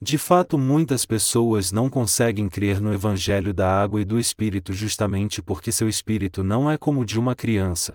De 0.00 0.18
fato, 0.18 0.58
muitas 0.58 1.06
pessoas 1.06 1.72
não 1.72 1.88
conseguem 1.88 2.50
crer 2.50 2.80
no 2.80 2.92
Evangelho 2.92 3.54
da 3.54 3.82
água 3.82 4.00
e 4.00 4.04
do 4.04 4.18
Espírito 4.18 4.74
justamente 4.74 5.40
porque 5.40 5.72
seu 5.72 5.88
espírito 5.88 6.44
não 6.44 6.70
é 6.70 6.76
como 6.76 7.00
o 7.00 7.04
de 7.04 7.18
uma 7.18 7.34
criança. 7.34 7.94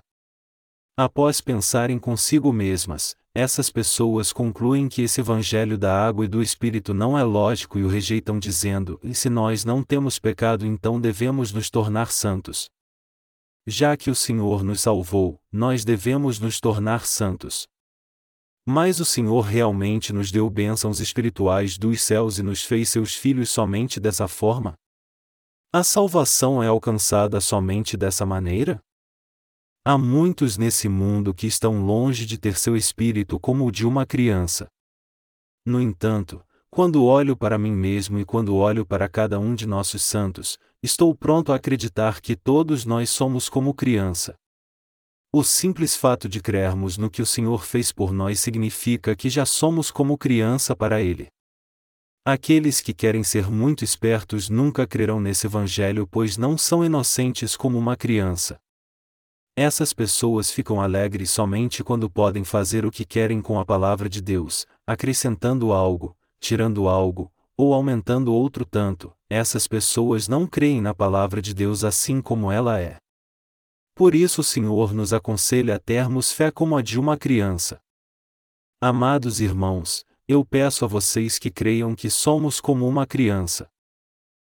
Após 0.97 1.39
pensarem 1.39 1.99
consigo 1.99 2.51
mesmas, 2.51 3.15
essas 3.33 3.69
pessoas 3.69 4.33
concluem 4.33 4.89
que 4.89 5.03
esse 5.03 5.21
Evangelho 5.21 5.77
da 5.77 6.05
água 6.05 6.25
e 6.25 6.27
do 6.27 6.41
Espírito 6.41 6.93
não 6.93 7.17
é 7.17 7.23
lógico 7.23 7.77
e 7.77 7.83
o 7.83 7.87
rejeitam 7.87 8.39
dizendo: 8.39 8.99
e 9.03 9.13
se 9.13 9.29
nós 9.29 9.63
não 9.63 9.83
temos 9.83 10.17
pecado 10.17 10.65
então 10.65 10.99
devemos 10.99 11.53
nos 11.53 11.69
tornar 11.69 12.11
santos. 12.11 12.67
Já 13.65 13.95
que 13.95 14.09
o 14.09 14.15
Senhor 14.15 14.63
nos 14.63 14.81
salvou, 14.81 15.39
nós 15.51 15.85
devemos 15.85 16.39
nos 16.39 16.59
tornar 16.59 17.05
santos. 17.05 17.67
Mas 18.65 18.99
o 18.99 19.05
Senhor 19.05 19.41
realmente 19.41 20.13
nos 20.13 20.31
deu 20.31 20.49
bênçãos 20.49 20.99
espirituais 20.99 21.77
dos 21.77 22.01
céus 22.03 22.37
e 22.37 22.43
nos 22.43 22.63
fez 22.63 22.89
seus 22.89 23.15
filhos 23.15 23.49
somente 23.49 23.99
dessa 23.99 24.27
forma? 24.27 24.75
A 25.73 25.83
salvação 25.83 26.61
é 26.61 26.67
alcançada 26.67 27.41
somente 27.41 27.97
dessa 27.97 28.25
maneira? 28.25 28.79
Há 29.83 29.97
muitos 29.97 30.57
nesse 30.57 30.87
mundo 30.87 31.33
que 31.33 31.47
estão 31.47 31.83
longe 31.83 32.25
de 32.25 32.37
ter 32.37 32.55
seu 32.55 32.75
espírito 32.75 33.39
como 33.39 33.65
o 33.65 33.71
de 33.71 33.87
uma 33.87 34.05
criança. 34.05 34.67
No 35.65 35.81
entanto, 35.81 36.45
quando 36.69 37.03
olho 37.03 37.35
para 37.35 37.57
mim 37.57 37.71
mesmo 37.71 38.19
e 38.19 38.25
quando 38.25 38.55
olho 38.55 38.85
para 38.85 39.09
cada 39.09 39.39
um 39.39 39.55
de 39.55 39.65
nossos 39.65 40.03
santos, 40.03 40.59
estou 40.83 41.15
pronto 41.15 41.51
a 41.51 41.55
acreditar 41.55 42.21
que 42.21 42.35
todos 42.35 42.85
nós 42.85 43.09
somos 43.09 43.49
como 43.49 43.73
criança. 43.73 44.35
O 45.33 45.45
simples 45.45 45.95
fato 45.95 46.27
de 46.27 46.41
crermos 46.41 46.97
no 46.97 47.09
que 47.09 47.21
o 47.21 47.25
Senhor 47.25 47.63
fez 47.63 47.89
por 47.89 48.11
nós 48.11 48.41
significa 48.41 49.15
que 49.15 49.29
já 49.29 49.45
somos 49.45 49.89
como 49.89 50.17
criança 50.17 50.75
para 50.75 51.01
Ele. 51.01 51.29
Aqueles 52.25 52.81
que 52.81 52.93
querem 52.93 53.23
ser 53.23 53.49
muito 53.49 53.81
espertos 53.81 54.49
nunca 54.49 54.85
crerão 54.85 55.21
nesse 55.21 55.47
Evangelho 55.47 56.05
pois 56.05 56.35
não 56.35 56.57
são 56.57 56.83
inocentes 56.83 57.55
como 57.55 57.77
uma 57.77 57.95
criança. 57.95 58.59
Essas 59.55 59.93
pessoas 59.93 60.51
ficam 60.51 60.81
alegres 60.81 61.31
somente 61.31 61.81
quando 61.81 62.09
podem 62.09 62.43
fazer 62.43 62.85
o 62.85 62.91
que 62.91 63.05
querem 63.05 63.41
com 63.41 63.57
a 63.57 63.65
palavra 63.65 64.09
de 64.09 64.21
Deus, 64.21 64.67
acrescentando 64.85 65.71
algo, 65.71 66.13
tirando 66.41 66.89
algo, 66.89 67.31
ou 67.55 67.73
aumentando 67.73 68.33
outro 68.33 68.65
tanto. 68.65 69.13
Essas 69.29 69.65
pessoas 69.65 70.27
não 70.27 70.45
creem 70.45 70.81
na 70.81 70.93
palavra 70.93 71.41
de 71.41 71.53
Deus 71.53 71.85
assim 71.85 72.21
como 72.21 72.51
ela 72.51 72.81
é. 72.81 73.00
Por 73.93 74.15
isso 74.15 74.41
o 74.41 74.43
Senhor 74.43 74.93
nos 74.93 75.13
aconselha 75.13 75.75
a 75.75 75.79
termos 75.79 76.31
fé 76.31 76.49
como 76.49 76.77
a 76.77 76.81
de 76.81 76.99
uma 76.99 77.17
criança. 77.17 77.81
Amados 78.79 79.39
irmãos, 79.39 80.05
eu 80.27 80.45
peço 80.45 80.85
a 80.85 80.87
vocês 80.87 81.37
que 81.37 81.51
creiam 81.51 81.93
que 81.93 82.09
somos 82.09 82.59
como 82.59 82.87
uma 82.87 83.05
criança. 83.05 83.69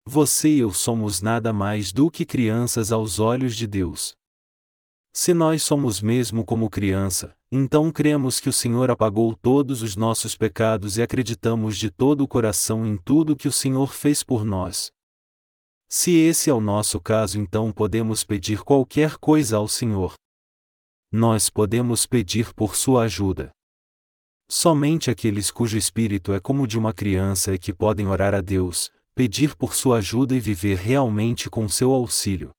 Você 0.06 0.50
e 0.50 0.60
eu 0.60 0.72
somos 0.72 1.22
nada 1.22 1.52
mais 1.52 1.92
do 1.92 2.12
que 2.12 2.26
crianças 2.26 2.92
aos 2.92 3.20
olhos 3.20 3.56
de 3.56 3.66
Deus. 3.66 4.16
Se 5.16 5.34
nós 5.34 5.62
somos 5.64 6.02
mesmo 6.02 6.44
como 6.44 6.70
criança, 6.70 7.36
então 7.52 7.92
cremos 7.92 8.40
que 8.40 8.50
o 8.50 8.54
Senhor 8.54 8.90
apagou 8.90 9.36
todos 9.36 9.82
os 9.82 9.96
nossos 9.96 10.36
pecados 10.36 10.98
e 10.98 11.02
acreditamos 11.02 11.78
de 11.78 11.92
todo 11.92 12.22
o 12.22 12.28
coração 12.28 12.86
em 12.86 12.98
tudo 12.98 13.36
que 13.36 13.48
o 13.48 13.52
Senhor 13.52 13.94
fez 13.94 14.24
por 14.24 14.44
nós. 14.44 14.92
Se 15.96 16.10
esse 16.18 16.50
é 16.50 16.54
o 16.54 16.60
nosso 16.60 17.00
caso, 17.00 17.40
então 17.40 17.72
podemos 17.72 18.24
pedir 18.24 18.64
qualquer 18.64 19.16
coisa 19.18 19.58
ao 19.58 19.68
Senhor. 19.68 20.16
Nós 21.12 21.52
podemos 21.52 22.08
pedir 22.08 22.52
por 22.56 22.76
sua 22.76 23.04
ajuda. 23.04 23.52
Somente 24.50 25.12
aqueles 25.12 25.52
cujo 25.52 25.78
espírito 25.78 26.34
é 26.34 26.40
como 26.40 26.66
de 26.66 26.80
uma 26.80 26.96
criança 26.96 27.54
é 27.54 27.60
que 27.60 27.72
podem 27.72 28.08
orar 28.08 28.34
a 28.34 28.42
Deus, 28.42 28.90
pedir 29.14 29.56
por 29.56 29.76
sua 29.76 30.00
ajuda 30.00 30.34
e 30.36 30.40
viver 30.40 30.80
realmente 30.80 31.48
com 31.48 31.70
seu 31.70 31.92
auxílio. 31.92 32.50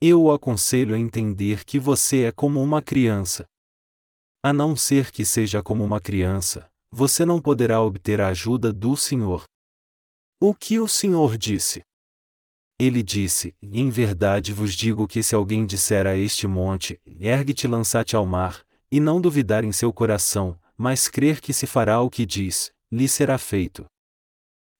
Eu 0.00 0.22
o 0.22 0.32
aconselho 0.32 0.94
a 0.94 0.98
entender 1.00 1.64
que 1.64 1.80
você 1.80 2.26
é 2.26 2.30
como 2.30 2.62
uma 2.62 2.80
criança. 2.80 3.44
A 4.40 4.52
não 4.52 4.76
ser 4.76 5.10
que 5.10 5.24
seja 5.24 5.64
como 5.64 5.82
uma 5.82 6.00
criança, 6.00 6.70
você 6.92 7.26
não 7.26 7.42
poderá 7.42 7.82
obter 7.82 8.20
a 8.20 8.28
ajuda 8.28 8.72
do 8.72 8.96
Senhor. 8.96 9.42
O 10.40 10.54
que 10.54 10.78
o 10.78 10.86
Senhor 10.86 11.36
disse? 11.36 11.82
Ele 12.78 13.02
disse: 13.02 13.54
Em 13.62 13.88
verdade 13.88 14.52
vos 14.52 14.74
digo 14.74 15.08
que 15.08 15.22
se 15.22 15.34
alguém 15.34 15.64
disser 15.64 16.06
a 16.06 16.16
este 16.16 16.46
monte, 16.46 17.00
ergue-te 17.06 17.66
lança-te 17.66 18.14
ao 18.14 18.26
mar, 18.26 18.62
e 18.90 19.00
não 19.00 19.20
duvidar 19.20 19.64
em 19.64 19.72
seu 19.72 19.92
coração, 19.92 20.58
mas 20.76 21.08
crer 21.08 21.40
que 21.40 21.52
se 21.52 21.66
fará 21.66 22.00
o 22.00 22.10
que 22.10 22.26
diz, 22.26 22.70
lhe 22.92 23.08
será 23.08 23.38
feito. 23.38 23.86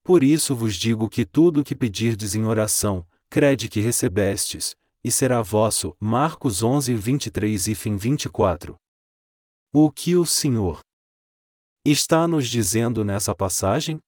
Por 0.04 0.22
isso 0.22 0.54
vos 0.54 0.76
digo 0.76 1.08
que 1.08 1.24
tudo 1.24 1.60
o 1.60 1.64
que 1.64 1.74
pedirdes 1.74 2.34
em 2.34 2.44
oração, 2.44 3.04
crede 3.30 3.68
que 3.68 3.80
recebestes, 3.80 4.76
e 5.02 5.10
será 5.10 5.40
vosso. 5.40 5.96
Marcos 5.98 6.62
11, 6.62 6.94
23 6.94 7.68
e 7.68 7.74
fim 7.74 7.96
24. 7.96 8.76
O 9.72 9.90
que 9.90 10.16
o 10.16 10.24
Senhor 10.24 10.80
está 11.84 12.28
nos 12.28 12.48
dizendo 12.48 13.04
nessa 13.04 13.34
passagem? 13.34 14.00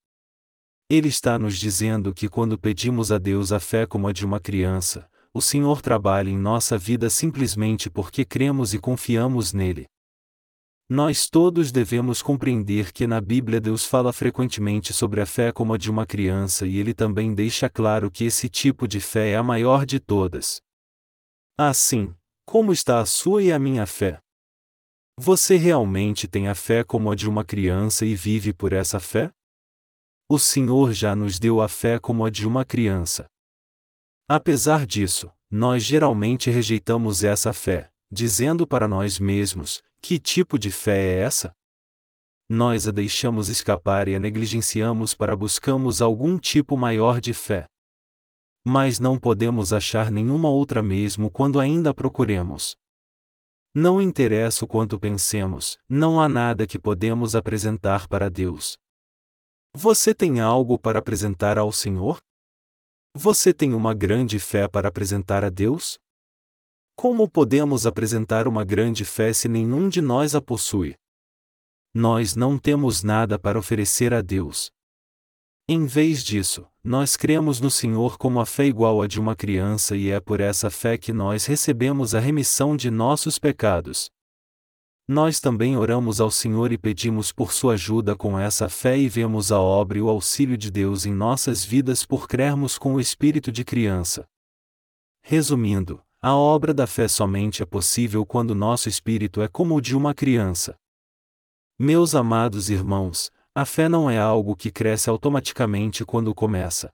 Ele 0.91 1.09
está 1.09 1.39
nos 1.39 1.59
dizendo 1.59 2.15
que 2.15 2.31
quando 2.31 2.59
pedimos 2.59 3.13
a 3.13 3.19
Deus 3.19 3.53
a 3.53 3.61
fé 3.61 3.85
como 3.85 4.09
a 4.09 4.13
de 4.13 4.25
uma 4.25 4.41
criança, 4.41 5.07
o 5.35 5.43
Senhor 5.43 5.83
trabalha 5.83 6.31
em 6.31 6.39
nossa 6.39 6.79
vida 6.79 7.11
simplesmente 7.11 7.91
porque 7.91 8.25
cremos 8.25 8.73
e 8.73 8.79
confiamos 8.79 9.53
nele. 9.53 9.87
Nós 10.89 11.29
todos 11.29 11.71
devemos 11.71 12.23
compreender 12.23 12.91
que 12.91 13.07
na 13.07 13.21
Bíblia 13.21 13.61
Deus 13.61 13.85
fala 13.85 14.15
frequentemente 14.15 14.95
sobre 14.95 15.21
a 15.21 15.27
fé 15.27 15.53
como 15.53 15.75
a 15.75 15.77
de 15.77 15.91
uma 15.91 16.07
criança 16.07 16.67
e 16.67 16.79
ele 16.79 16.95
também 16.95 17.35
deixa 17.35 17.69
claro 17.69 18.11
que 18.11 18.25
esse 18.25 18.49
tipo 18.49 18.89
de 18.89 18.99
fé 18.99 19.33
é 19.33 19.37
a 19.37 19.43
maior 19.43 19.85
de 19.85 20.01
todas. 20.01 20.63
Assim, 21.59 22.15
como 22.47 22.73
está 22.73 23.01
a 23.01 23.05
sua 23.05 23.43
e 23.43 23.53
a 23.53 23.59
minha 23.59 23.85
fé? 23.85 24.19
Você 25.19 25.57
realmente 25.57 26.27
tem 26.27 26.49
a 26.49 26.55
fé 26.55 26.83
como 26.83 27.11
a 27.11 27.15
de 27.15 27.29
uma 27.29 27.45
criança 27.45 28.07
e 28.07 28.15
vive 28.15 28.55
por 28.55 28.73
essa 28.73 28.99
fé? 28.99 29.31
O 30.31 30.39
Senhor 30.39 30.93
já 30.93 31.17
nos 31.17 31.39
deu 31.39 31.63
a 31.63 31.69
fé 31.69 31.99
como 31.99 32.23
a 32.23 32.29
de 32.29 32.47
uma 32.47 32.63
criança. 32.63 33.27
Apesar 34.29 34.87
disso, 34.87 35.33
nós 35.51 35.83
geralmente 35.83 36.51
rejeitamos 36.51 37.25
essa 37.25 37.51
fé, 37.55 37.91
dizendo 38.13 38.67
para 38.67 38.87
nós 38.87 39.19
mesmos: 39.19 39.83
que 40.03 40.19
tipo 40.19 40.59
de 40.59 40.71
fé 40.71 40.99
é 40.99 41.21
essa? 41.21 41.57
Nós 42.47 42.87
a 42.87 42.91
deixamos 42.91 43.49
escapar 43.49 44.07
e 44.07 44.15
a 44.15 44.21
negligenciamos 44.21 45.15
para 45.15 45.35
buscarmos 45.35 46.03
algum 46.03 46.39
tipo 46.39 46.77
maior 46.77 47.23
de 47.23 47.33
fé. 47.33 47.67
Mas 48.63 49.01
não 49.01 49.19
podemos 49.19 49.73
achar 49.73 50.11
nenhuma 50.11 50.51
outra 50.51 50.83
mesmo 50.83 51.31
quando 51.31 51.59
ainda 51.59 51.95
procuremos. 51.95 52.77
Não 53.75 53.99
interessa 53.99 54.67
o 54.67 54.69
quanto 54.69 54.99
pensemos, 54.99 55.79
não 55.89 56.21
há 56.21 56.29
nada 56.29 56.67
que 56.67 56.79
podemos 56.79 57.35
apresentar 57.35 58.07
para 58.07 58.29
Deus. 58.29 58.77
Você 59.75 60.15
tem 60.15 60.41
algo 60.41 60.79
para 60.79 60.99
apresentar 60.99 61.59
ao 61.59 61.71
Senhor? 61.71 62.19
Você 63.15 63.53
tem 63.53 63.75
uma 63.75 63.95
grande 63.95 64.39
fé 64.39 64.67
para 64.67 64.89
apresentar 64.89 65.45
a 65.45 65.51
Deus? 65.51 65.99
Como 66.97 67.29
podemos 67.29 67.87
apresentar 67.87 68.49
uma 68.49 68.65
grande 68.65 69.05
fé 69.05 69.33
se 69.33 69.49
nenhum 69.49 69.89
de 69.89 70.01
nós 70.01 70.35
a 70.35 70.41
possui? 70.41 70.97
Nós 71.95 72.35
não 72.35 72.59
temos 72.59 73.03
nada 73.03 73.39
para 73.39 73.59
oferecer 73.59 74.13
a 74.13 74.21
Deus. 74.21 74.71
Em 75.69 75.85
vez 75.85 76.25
disso, 76.25 76.67
nós 76.83 77.17
cremos 77.17 77.61
no 77.61 77.71
Senhor 77.71 78.17
como 78.17 78.41
a 78.41 78.47
fé 78.47 78.65
igual 78.65 79.03
à 79.03 79.07
de 79.07 79.21
uma 79.21 79.37
criança 79.37 79.97
e 79.97 80.11
é 80.11 80.19
por 80.19 80.41
essa 80.41 80.71
fé 80.71 80.97
que 80.97 81.13
nós 81.13 81.45
recebemos 81.45 82.15
a 82.15 82.21
remissão 82.21 82.77
de 82.77 82.91
nossos 82.91 83.39
pecados. 83.39 84.11
Nós 85.11 85.41
também 85.41 85.75
oramos 85.75 86.21
ao 86.21 86.31
Senhor 86.31 86.71
e 86.71 86.77
pedimos 86.77 87.33
por 87.33 87.51
sua 87.51 87.73
ajuda 87.73 88.15
com 88.15 88.39
essa 88.39 88.69
fé 88.69 88.99
e 88.99 89.09
vemos 89.09 89.51
a 89.51 89.59
obra 89.59 89.97
e 89.97 90.03
o 90.03 90.09
auxílio 90.11 90.55
de 90.59 90.71
Deus 90.71 91.07
em 91.07 91.15
nossas 91.15 91.65
vidas 91.65 92.05
por 92.05 92.29
crermos 92.29 92.77
com 92.77 92.93
o 92.93 93.01
espírito 93.01 93.51
de 93.51 93.65
criança. 93.65 94.29
Resumindo, 95.23 96.03
a 96.21 96.35
obra 96.35 96.75
da 96.75 96.87
fé 96.87 97.09
somente 97.09 97.63
é 97.63 97.67
possível 97.67 98.27
quando 98.27 98.55
nosso 98.55 98.87
espírito 98.87 99.41
é 99.41 99.49
como 99.49 99.77
o 99.77 99.81
de 99.81 99.97
uma 99.97 100.13
criança. 100.13 100.77
Meus 101.79 102.15
amados 102.15 102.69
irmãos, 102.69 103.31
a 103.55 103.65
fé 103.65 103.89
não 103.89 104.11
é 104.11 104.19
algo 104.19 104.55
que 104.55 104.71
cresce 104.71 105.09
automaticamente 105.09 106.05
quando 106.05 106.35
começa. 106.35 106.91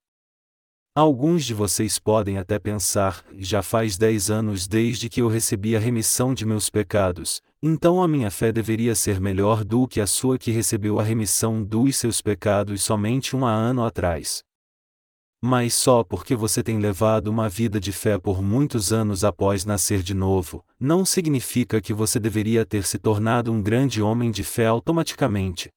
Alguns 0.97 1.45
de 1.45 1.53
vocês 1.55 1.99
podem 1.99 2.39
até 2.39 2.57
pensar, 2.57 3.25
já 3.37 3.63
faz 3.63 3.99
dez 3.99 4.31
anos 4.31 4.69
desde 4.69 5.09
que 5.09 5.21
eu 5.21 5.27
recebi 5.27 5.75
a 5.75 5.81
remissão 5.81 6.33
de 6.33 6.47
meus 6.47 6.71
pecados, 6.71 7.43
então 7.61 8.01
a 8.01 8.07
minha 8.07 8.31
fé 8.31 8.53
deveria 8.53 8.95
ser 8.95 9.21
melhor 9.21 9.65
do 9.65 9.89
que 9.89 10.01
a 10.01 10.07
sua 10.07 10.39
que 10.39 10.53
recebeu 10.53 11.01
a 11.01 11.03
remissão 11.03 11.65
dos 11.65 11.97
seus 11.97 12.21
pecados 12.23 12.81
somente 12.85 13.35
um 13.35 13.45
ano 13.45 13.85
atrás. 13.85 14.45
Mas 15.43 15.75
só 15.75 16.05
porque 16.05 16.37
você 16.37 16.63
tem 16.63 16.79
levado 16.79 17.27
uma 17.27 17.49
vida 17.49 17.81
de 17.81 17.91
fé 17.91 18.17
por 18.17 18.41
muitos 18.41 18.93
anos 18.93 19.25
após 19.25 19.65
nascer 19.65 20.01
de 20.01 20.15
novo, 20.15 20.65
não 20.79 21.05
significa 21.05 21.81
que 21.81 21.93
você 21.93 22.21
deveria 22.21 22.65
ter 22.65 22.85
se 22.85 23.01
tornado 23.01 23.51
um 23.53 23.61
grande 23.61 24.01
homem 24.01 24.31
de 24.31 24.45
fé 24.45 24.67
automaticamente. 24.67 25.71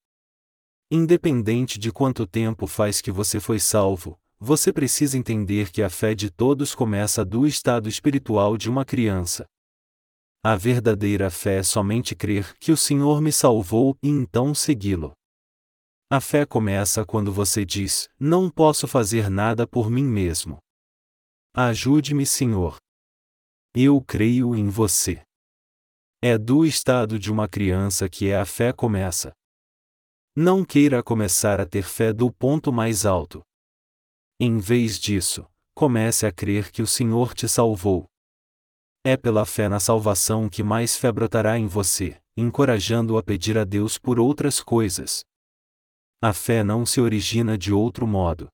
Independente 0.91 1.79
de 1.79 1.91
quanto 1.91 2.27
tempo 2.27 2.67
faz 2.67 3.01
que 3.01 3.12
você 3.12 3.39
foi 3.39 3.59
salvo, 3.59 4.15
você 4.39 4.72
precisa 4.72 5.17
entender 5.17 5.72
que 5.72 5.82
a 5.82 5.89
fé 5.89 6.13
de 6.13 6.29
todos 6.29 6.75
começa 6.75 7.25
do 7.25 7.48
estado 7.48 7.89
espiritual 7.89 8.58
de 8.58 8.70
uma 8.70 8.86
criança. 8.86 9.46
A 10.44 10.56
verdadeira 10.56 11.29
fé 11.29 11.58
é 11.58 11.63
somente 11.63 12.15
crer 12.15 12.56
que 12.60 12.72
o 12.72 12.77
Senhor 12.77 13.22
me 13.22 13.32
salvou 13.32 13.98
e 14.01 14.08
então 14.08 14.53
segui-lo. 14.53 15.12
A 16.10 16.22
fé 16.22 16.46
começa 16.46 17.06
quando 17.06 17.34
você 17.34 17.65
diz: 17.65 18.08
Não 18.20 18.50
posso 18.50 18.88
fazer 18.88 19.29
nada 19.29 19.67
por 19.67 19.89
mim 19.89 20.06
mesmo. 20.06 20.58
Ajude-me, 21.53 22.25
Senhor. 22.25 22.77
Eu 23.75 24.00
creio 24.01 24.56
em 24.56 24.70
você. 24.70 25.22
É 26.22 26.38
do 26.38 26.65
estado 26.65 27.20
de 27.20 27.32
uma 27.32 27.48
criança 27.48 28.08
que 28.08 28.32
a 28.32 28.46
fé 28.46 28.72
começa. 28.72 29.34
Não 30.36 30.63
queira 30.63 31.03
começar 31.03 31.60
a 31.60 31.65
ter 31.65 31.84
fé 31.84 32.13
do 32.13 32.32
ponto 32.32 32.72
mais 32.72 33.06
alto. 33.06 33.41
Em 34.39 34.60
vez 34.60 35.00
disso, 35.00 35.48
comece 35.74 36.27
a 36.27 36.32
crer 36.32 36.72
que 36.72 36.84
o 36.84 36.88
Senhor 36.88 37.34
te 37.34 37.50
salvou. 37.50 38.06
É 39.03 39.17
pela 39.17 39.46
fé 39.48 39.67
na 39.67 39.79
salvação 39.79 40.48
que 40.48 40.62
mais 40.62 40.96
fé 40.96 41.12
brotará 41.12 41.58
em 41.58 41.65
você, 41.65 42.22
encorajando-o 42.36 43.17
a 43.17 43.24
pedir 43.24 43.58
a 43.58 43.63
Deus 43.63 43.98
por 43.98 44.20
outras 44.20 44.62
coisas. 44.62 45.24
A 46.22 46.34
fé 46.34 46.63
não 46.63 46.86
se 46.86 47.01
origina 47.01 47.58
de 47.58 47.74
outro 47.74 48.06
modo. 48.06 48.48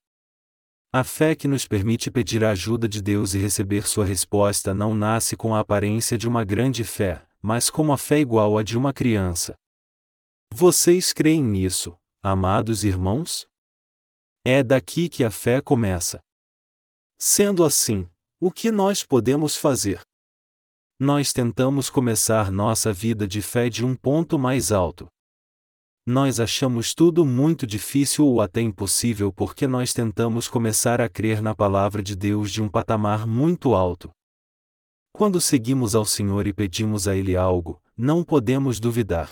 A 0.94 1.04
fé 1.04 1.36
que 1.36 1.50
nos 1.50 1.68
permite 1.68 2.10
pedir 2.10 2.46
a 2.46 2.52
ajuda 2.52 2.88
de 2.88 3.02
Deus 3.02 3.34
e 3.34 3.40
receber 3.40 3.86
sua 3.86 4.06
resposta 4.06 4.74
não 4.74 4.94
nasce 4.94 5.36
com 5.36 5.54
a 5.54 5.60
aparência 5.60 6.18
de 6.18 6.30
uma 6.30 6.46
grande 6.46 6.86
fé, 6.86 7.26
mas 7.42 7.70
como 7.70 7.92
a 7.92 7.98
fé 7.98 8.20
igual 8.20 8.58
à 8.58 8.64
de 8.64 8.78
uma 8.78 8.94
criança. 8.94 9.54
Vocês 10.54 11.12
creem 11.12 11.44
nisso, 11.44 11.98
amados 12.22 12.86
irmãos? 12.86 13.46
É 14.46 14.64
daqui 14.64 15.10
que 15.10 15.24
a 15.24 15.32
fé 15.32 15.62
começa. 15.62 16.20
Sendo 17.18 17.64
assim, 17.64 18.08
o 18.40 18.52
que 18.52 18.72
nós 18.72 19.04
podemos 19.04 19.56
fazer? 19.56 20.02
nós 21.04 21.34
tentamos 21.34 21.90
começar 21.90 22.50
nossa 22.50 22.94
vida 22.94 23.28
de 23.28 23.42
fé 23.42 23.68
de 23.68 23.86
um 23.86 23.94
ponto 23.94 24.40
mais 24.40 24.72
alto. 24.72 25.08
Nós 26.06 26.40
achamos 26.40 26.94
tudo 26.94 27.26
muito 27.26 27.68
difícil 27.68 28.26
ou 28.26 28.40
até 28.40 28.62
impossível 28.62 29.32
porque 29.32 29.68
nós 29.68 29.94
tentamos 29.94 30.48
começar 30.48 31.02
a 31.02 31.10
crer 31.10 31.42
na 31.42 31.54
palavra 31.54 32.02
de 32.02 32.16
Deus 32.16 32.52
de 32.52 32.62
um 32.62 32.70
patamar 32.70 33.28
muito 33.28 33.74
alto. 33.74 34.12
Quando 35.12 35.42
seguimos 35.42 35.94
ao 35.94 36.06
Senhor 36.06 36.48
e 36.48 36.54
pedimos 36.54 37.08
a 37.08 37.16
Ele 37.16 37.36
algo, 37.36 37.82
não 37.98 38.24
podemos 38.24 38.80
duvidar. 38.80 39.30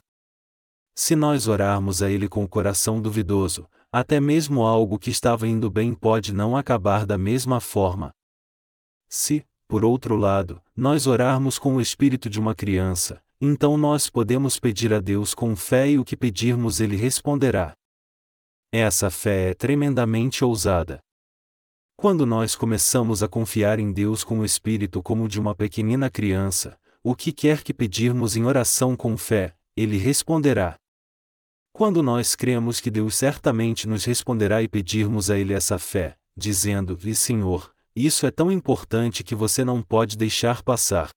Se 0.93 1.15
nós 1.15 1.47
orarmos 1.47 2.01
a 2.01 2.09
Ele 2.09 2.27
com 2.27 2.43
o 2.43 2.49
coração 2.49 3.01
duvidoso, 3.01 3.65
até 3.91 4.19
mesmo 4.19 4.61
algo 4.61 4.97
que 4.97 5.09
estava 5.09 5.47
indo 5.47 5.69
bem 5.69 5.93
pode 5.93 6.33
não 6.33 6.55
acabar 6.55 7.05
da 7.05 7.17
mesma 7.17 7.59
forma. 7.59 8.11
Se, 9.09 9.45
por 9.67 9.83
outro 9.83 10.15
lado, 10.15 10.61
nós 10.75 11.07
orarmos 11.07 11.59
com 11.59 11.75
o 11.75 11.81
espírito 11.81 12.29
de 12.29 12.39
uma 12.39 12.55
criança, 12.55 13.21
então 13.39 13.77
nós 13.77 14.09
podemos 14.09 14.59
pedir 14.59 14.93
a 14.93 14.99
Deus 14.99 15.33
com 15.33 15.55
fé 15.55 15.89
e 15.89 15.99
o 15.99 16.05
que 16.05 16.15
pedirmos 16.15 16.79
Ele 16.79 16.95
responderá. 16.95 17.75
Essa 18.71 19.09
fé 19.09 19.49
é 19.49 19.53
tremendamente 19.53 20.45
ousada. 20.45 21.01
Quando 21.97 22.25
nós 22.25 22.55
começamos 22.55 23.21
a 23.21 23.27
confiar 23.27 23.77
em 23.79 23.91
Deus 23.91 24.23
com 24.23 24.39
o 24.39 24.45
espírito 24.45 25.03
como 25.03 25.27
de 25.27 25.39
uma 25.39 25.53
pequenina 25.53 26.09
criança, 26.09 26.79
o 27.03 27.13
que 27.13 27.31
quer 27.31 27.61
que 27.63 27.73
pedirmos 27.73 28.37
em 28.37 28.45
oração 28.45 28.95
com 28.95 29.17
fé, 29.17 29.53
Ele 29.75 29.97
responderá. 29.97 30.80
Quando 31.73 32.03
nós 32.03 32.35
cremos 32.35 32.79
que 32.79 32.91
Deus 32.91 33.15
certamente 33.15 33.87
nos 33.87 34.05
responderá 34.05 34.61
e 34.61 34.67
pedirmos 34.67 35.29
a 35.29 35.37
Ele 35.37 35.53
essa 35.53 35.79
fé, 35.79 36.15
dizendo: 36.35 36.95
Vi 36.95 37.15
Senhor, 37.15 37.73
isso 37.95 38.25
é 38.25 38.31
tão 38.31 38.51
importante 38.51 39.23
que 39.23 39.35
você 39.35 39.63
não 39.63 39.81
pode 39.81 40.17
deixar 40.17 40.61
passar. 40.63 41.09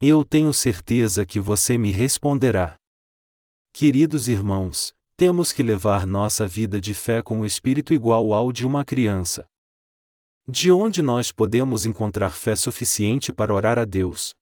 Eu 0.00 0.24
tenho 0.24 0.52
certeza 0.52 1.24
que 1.24 1.40
você 1.40 1.78
me 1.78 1.90
responderá. 1.90 2.76
Queridos 3.72 4.28
irmãos, 4.28 4.92
temos 5.16 5.52
que 5.52 5.62
levar 5.62 6.06
nossa 6.06 6.46
vida 6.46 6.80
de 6.80 6.92
fé 6.92 7.22
com 7.22 7.40
o 7.40 7.46
espírito 7.46 7.94
igual 7.94 8.32
ao 8.32 8.52
de 8.52 8.66
uma 8.66 8.84
criança. 8.84 9.46
De 10.48 10.70
onde 10.70 11.02
nós 11.02 11.32
podemos 11.32 11.86
encontrar 11.86 12.30
fé 12.30 12.54
suficiente 12.54 13.32
para 13.32 13.52
orar 13.54 13.78
a 13.78 13.84
Deus? 13.84 14.34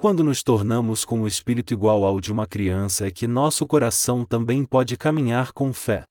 Quando 0.00 0.22
nos 0.22 0.44
tornamos 0.44 1.04
com 1.04 1.22
o 1.22 1.26
espírito 1.26 1.74
igual 1.74 2.04
ao 2.04 2.20
de 2.20 2.30
uma 2.32 2.46
criança 2.46 3.08
é 3.08 3.10
que 3.10 3.26
nosso 3.26 3.66
coração 3.66 4.24
também 4.24 4.64
pode 4.64 4.96
caminhar 4.96 5.50
com 5.50 5.72
fé. 5.72 6.04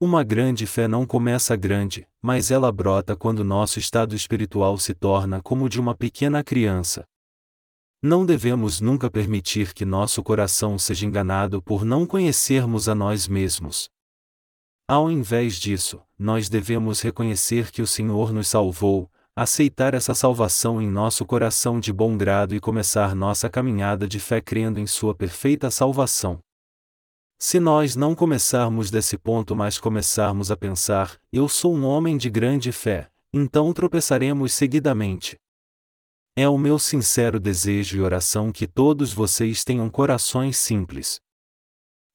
Uma 0.00 0.24
grande 0.24 0.66
fé 0.66 0.88
não 0.88 1.04
começa 1.04 1.54
grande, 1.56 2.08
mas 2.22 2.50
ela 2.50 2.72
brota 2.72 3.14
quando 3.14 3.44
nosso 3.44 3.78
estado 3.78 4.16
espiritual 4.16 4.78
se 4.78 4.94
torna 4.94 5.42
como 5.42 5.66
o 5.66 5.68
de 5.68 5.78
uma 5.78 5.94
pequena 5.94 6.42
criança. 6.42 7.04
Não 8.02 8.24
devemos 8.24 8.80
nunca 8.80 9.10
permitir 9.10 9.74
que 9.74 9.84
nosso 9.84 10.22
coração 10.22 10.78
seja 10.78 11.04
enganado 11.04 11.60
por 11.60 11.84
não 11.84 12.06
conhecermos 12.06 12.88
a 12.88 12.94
nós 12.94 13.28
mesmos. 13.28 13.90
Ao 14.88 15.10
invés 15.10 15.56
disso, 15.56 16.00
nós 16.18 16.48
devemos 16.48 17.02
reconhecer 17.02 17.70
que 17.70 17.82
o 17.82 17.86
Senhor 17.86 18.32
nos 18.32 18.48
salvou, 18.48 19.10
aceitar 19.36 19.92
essa 19.92 20.14
salvação 20.14 20.80
em 20.80 20.90
nosso 20.90 21.26
coração 21.26 21.78
de 21.78 21.92
bom 21.92 22.16
grado 22.16 22.54
e 22.54 22.60
começar 22.60 23.14
nossa 23.14 23.50
caminhada 23.50 24.08
de 24.08 24.18
fé 24.18 24.40
crendo 24.40 24.80
em 24.80 24.86
Sua 24.86 25.14
perfeita 25.14 25.70
salvação. 25.70 26.38
Se 27.38 27.60
nós 27.60 27.94
não 27.94 28.14
começarmos 28.14 28.90
desse 28.90 29.18
ponto, 29.18 29.54
mas 29.54 29.78
começarmos 29.78 30.50
a 30.50 30.56
pensar, 30.56 31.20
eu 31.30 31.50
sou 31.50 31.76
um 31.76 31.84
homem 31.84 32.16
de 32.16 32.30
grande 32.30 32.72
fé, 32.72 33.10
então 33.30 33.74
tropeçaremos 33.74 34.54
seguidamente. 34.54 35.36
É 36.34 36.48
o 36.48 36.56
meu 36.56 36.78
sincero 36.78 37.38
desejo 37.38 37.98
e 37.98 38.00
oração 38.00 38.50
que 38.50 38.66
todos 38.66 39.12
vocês 39.12 39.62
tenham 39.64 39.90
corações 39.90 40.56
simples. 40.56 41.20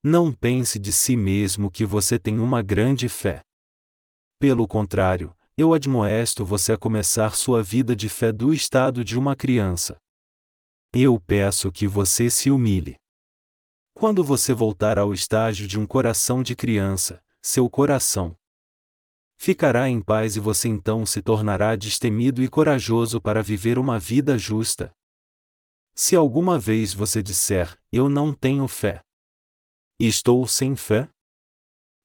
Não 0.04 0.34
pense 0.34 0.80
de 0.80 0.92
si 0.92 1.16
mesmo 1.16 1.70
que 1.70 1.86
você 1.86 2.18
tem 2.18 2.40
uma 2.40 2.64
grande 2.64 3.08
fé. 3.08 3.42
Pelo 4.40 4.68
contrário, 4.68 5.36
eu 5.62 5.76
admoesto 5.76 6.43
você 6.43 6.74
a 6.74 6.78
começar 6.78 7.36
sua 7.36 7.62
vida 7.62 7.95
de 7.95 8.10
fé 8.10 8.32
do 8.32 8.52
estado 8.52 9.06
de 9.06 9.17
uma 9.17 9.36
criança. 9.36 9.95
Eu 10.91 11.19
peço 11.19 11.71
que 11.71 11.88
você 11.88 12.32
se 12.32 12.50
humilhe. 12.50 12.95
Quando 13.93 14.24
você 14.24 14.56
voltar 14.56 14.97
ao 14.97 15.13
estágio 15.13 15.67
de 15.67 15.80
um 15.80 15.86
coração 15.86 16.41
de 16.41 16.56
criança, 16.56 17.24
seu 17.43 17.69
coração 17.69 18.36
ficará 19.38 19.88
em 19.88 20.02
paz 20.02 20.36
e 20.36 20.39
você 20.39 20.67
então 20.67 21.06
se 21.06 21.21
tornará 21.21 21.76
destemido 21.76 22.41
e 22.41 22.47
corajoso 22.47 23.21
para 23.21 23.43
viver 23.43 23.78
uma 23.78 24.00
vida 24.00 24.38
justa. 24.39 24.91
Se 25.93 26.15
alguma 26.15 26.58
vez 26.58 26.91
você 26.93 27.21
disser, 27.21 27.78
Eu 27.91 28.10
não 28.10 28.34
tenho 28.34 28.67
fé, 28.67 29.02
estou 30.00 30.47
sem 30.47 30.76
fé, 30.76 31.08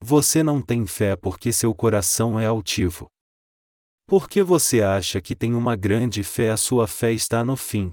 você 0.03 0.43
não 0.43 0.61
tem 0.61 0.87
fé 0.87 1.17
porque 1.17 1.53
seu 1.53 1.75
coração 1.75 2.39
é 2.39 2.45
altivo. 2.45 3.09
Porque 4.09 4.41
você 4.41 4.83
acha 4.83 5.21
que 5.21 5.35
tem 5.35 5.53
uma 5.53 5.75
grande 5.75 6.23
fé, 6.23 6.51
a 6.51 6.57
sua 6.57 6.87
fé 6.87 7.13
está 7.13 7.45
no 7.45 7.57
fim. 7.57 7.93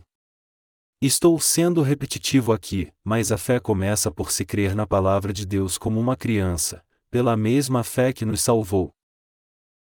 Estou 1.01 1.39
sendo 1.39 1.81
repetitivo 1.81 2.53
aqui, 2.53 2.93
mas 3.03 3.31
a 3.31 3.37
fé 3.37 3.59
começa 3.59 4.11
por 4.11 4.31
se 4.31 4.45
crer 4.45 4.75
na 4.75 4.85
palavra 4.85 5.33
de 5.33 5.43
Deus 5.43 5.75
como 5.75 5.99
uma 5.99 6.15
criança, 6.15 6.85
pela 7.09 7.35
mesma 7.35 7.83
fé 7.83 8.13
que 8.13 8.25
nos 8.25 8.41
salvou. 8.41 8.91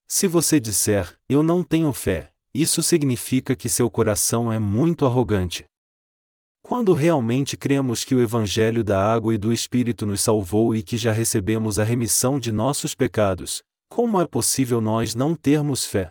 Se 0.08 0.26
você 0.26 0.58
disser, 0.58 1.18
eu 1.28 1.42
não 1.42 1.62
tenho 1.62 1.92
fé, 1.92 2.32
isso 2.54 2.82
significa 2.82 3.54
que 3.54 3.68
seu 3.68 3.90
coração 3.90 4.50
é 4.50 4.58
muito 4.58 5.04
arrogante. 5.04 5.66
Quando 6.62 6.94
realmente 6.94 7.58
cremos 7.58 8.04
que 8.04 8.14
o 8.14 8.22
Evangelho 8.22 8.82
da 8.82 9.04
água 9.04 9.34
e 9.34 9.38
do 9.38 9.52
Espírito 9.52 10.06
nos 10.06 10.22
salvou 10.22 10.74
e 10.74 10.82
que 10.82 10.96
já 10.96 11.12
recebemos 11.12 11.78
a 11.78 11.84
remissão 11.84 12.40
de 12.40 12.50
nossos 12.50 12.94
pecados, 12.94 13.62
como 13.90 14.18
é 14.18 14.26
possível 14.26 14.80
nós 14.80 15.14
não 15.14 15.34
termos 15.34 15.84
fé? 15.84 16.10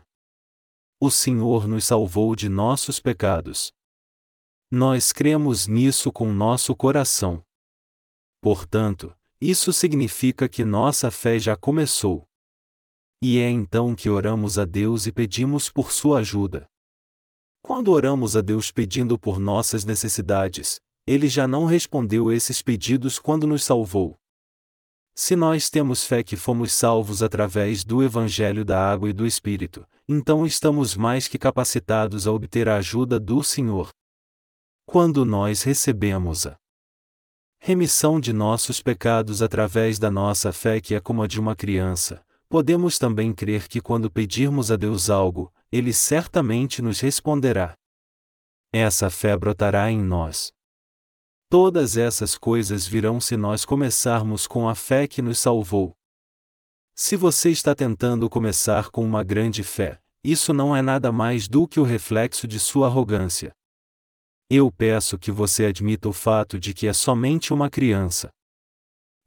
O 1.04 1.10
Senhor 1.10 1.68
nos 1.68 1.86
salvou 1.86 2.36
de 2.36 2.48
nossos 2.48 3.00
pecados. 3.00 3.74
Nós 4.70 5.12
cremos 5.12 5.66
nisso 5.66 6.12
com 6.12 6.32
nosso 6.32 6.76
coração. 6.76 7.42
Portanto, 8.40 9.12
isso 9.42 9.74
significa 9.74 10.48
que 10.48 10.64
nossa 10.64 11.10
fé 11.10 11.40
já 11.40 11.58
começou. 11.58 12.30
E 13.20 13.40
é 13.40 13.50
então 13.50 13.96
que 13.96 14.12
oramos 14.12 14.60
a 14.60 14.64
Deus 14.64 15.08
e 15.08 15.12
pedimos 15.12 15.72
por 15.72 15.92
sua 15.92 16.20
ajuda. 16.20 16.68
Quando 17.64 17.92
oramos 17.92 18.38
a 18.38 18.42
Deus 18.42 18.70
pedindo 18.70 19.18
por 19.18 19.40
nossas 19.40 19.84
necessidades, 19.84 20.80
Ele 21.08 21.28
já 21.28 21.48
não 21.48 21.66
respondeu 21.66 22.32
esses 22.32 22.62
pedidos 22.62 23.18
quando 23.18 23.48
nos 23.48 23.64
salvou. 23.64 24.21
Se 25.14 25.36
nós 25.36 25.70
temos 25.70 26.06
fé 26.06 26.24
que 26.24 26.36
fomos 26.36 26.74
salvos 26.74 27.22
através 27.22 27.84
do 27.84 28.02
Evangelho 28.02 28.64
da 28.64 28.92
Água 28.92 29.10
e 29.10 29.14
do 29.14 29.26
Espírito, 29.26 29.86
então 30.08 30.46
estamos 30.46 30.96
mais 30.96 31.28
que 31.28 31.38
capacitados 31.38 32.26
a 32.28 32.32
obter 32.32 32.70
a 32.70 32.78
ajuda 32.78 33.20
do 33.20 33.44
Senhor. 33.44 33.90
Quando 34.86 35.26
nós 35.26 35.64
recebemos 35.64 36.48
a 36.48 36.58
remissão 37.60 38.20
de 38.20 38.34
nossos 38.34 38.82
pecados 38.82 39.42
através 39.42 40.00
da 40.00 40.10
nossa 40.10 40.52
fé 40.52 40.82
que 40.82 40.96
é 40.96 41.00
como 41.00 41.22
a 41.22 41.28
de 41.28 41.40
uma 41.40 41.56
criança, 41.56 42.24
podemos 42.50 42.98
também 42.98 43.34
crer 43.34 43.68
que 43.68 43.80
quando 43.80 44.10
pedirmos 44.10 44.72
a 44.72 44.76
Deus 44.76 45.10
algo, 45.10 45.54
ele 45.72 45.94
certamente 45.94 46.82
nos 46.82 47.00
responderá. 47.00 47.74
Essa 48.74 49.10
fé 49.10 49.38
brotará 49.38 49.92
em 49.92 50.02
nós. 50.02 50.52
Todas 51.52 51.98
essas 51.98 52.38
coisas 52.38 52.88
virão 52.88 53.20
se 53.20 53.36
nós 53.36 53.66
começarmos 53.66 54.48
com 54.48 54.70
a 54.70 54.74
fé 54.74 55.06
que 55.06 55.22
nos 55.22 55.38
salvou. 55.38 55.92
Se 56.96 57.18
você 57.18 57.50
está 57.50 57.76
tentando 57.76 58.30
começar 58.30 58.90
com 58.90 59.04
uma 59.04 59.22
grande 59.22 59.62
fé, 59.62 60.00
isso 60.24 60.54
não 60.54 60.74
é 60.74 60.82
nada 60.82 61.12
mais 61.12 61.50
do 61.50 61.68
que 61.68 61.78
o 61.78 61.84
reflexo 61.84 62.48
de 62.48 62.58
sua 62.58 62.88
arrogância. 62.88 63.52
Eu 64.50 64.72
peço 64.72 65.20
que 65.20 65.30
você 65.30 65.66
admita 65.66 66.08
o 66.08 66.14
fato 66.14 66.58
de 66.58 66.74
que 66.74 66.88
é 66.88 66.94
somente 66.94 67.54
uma 67.54 67.70
criança. 67.70 68.30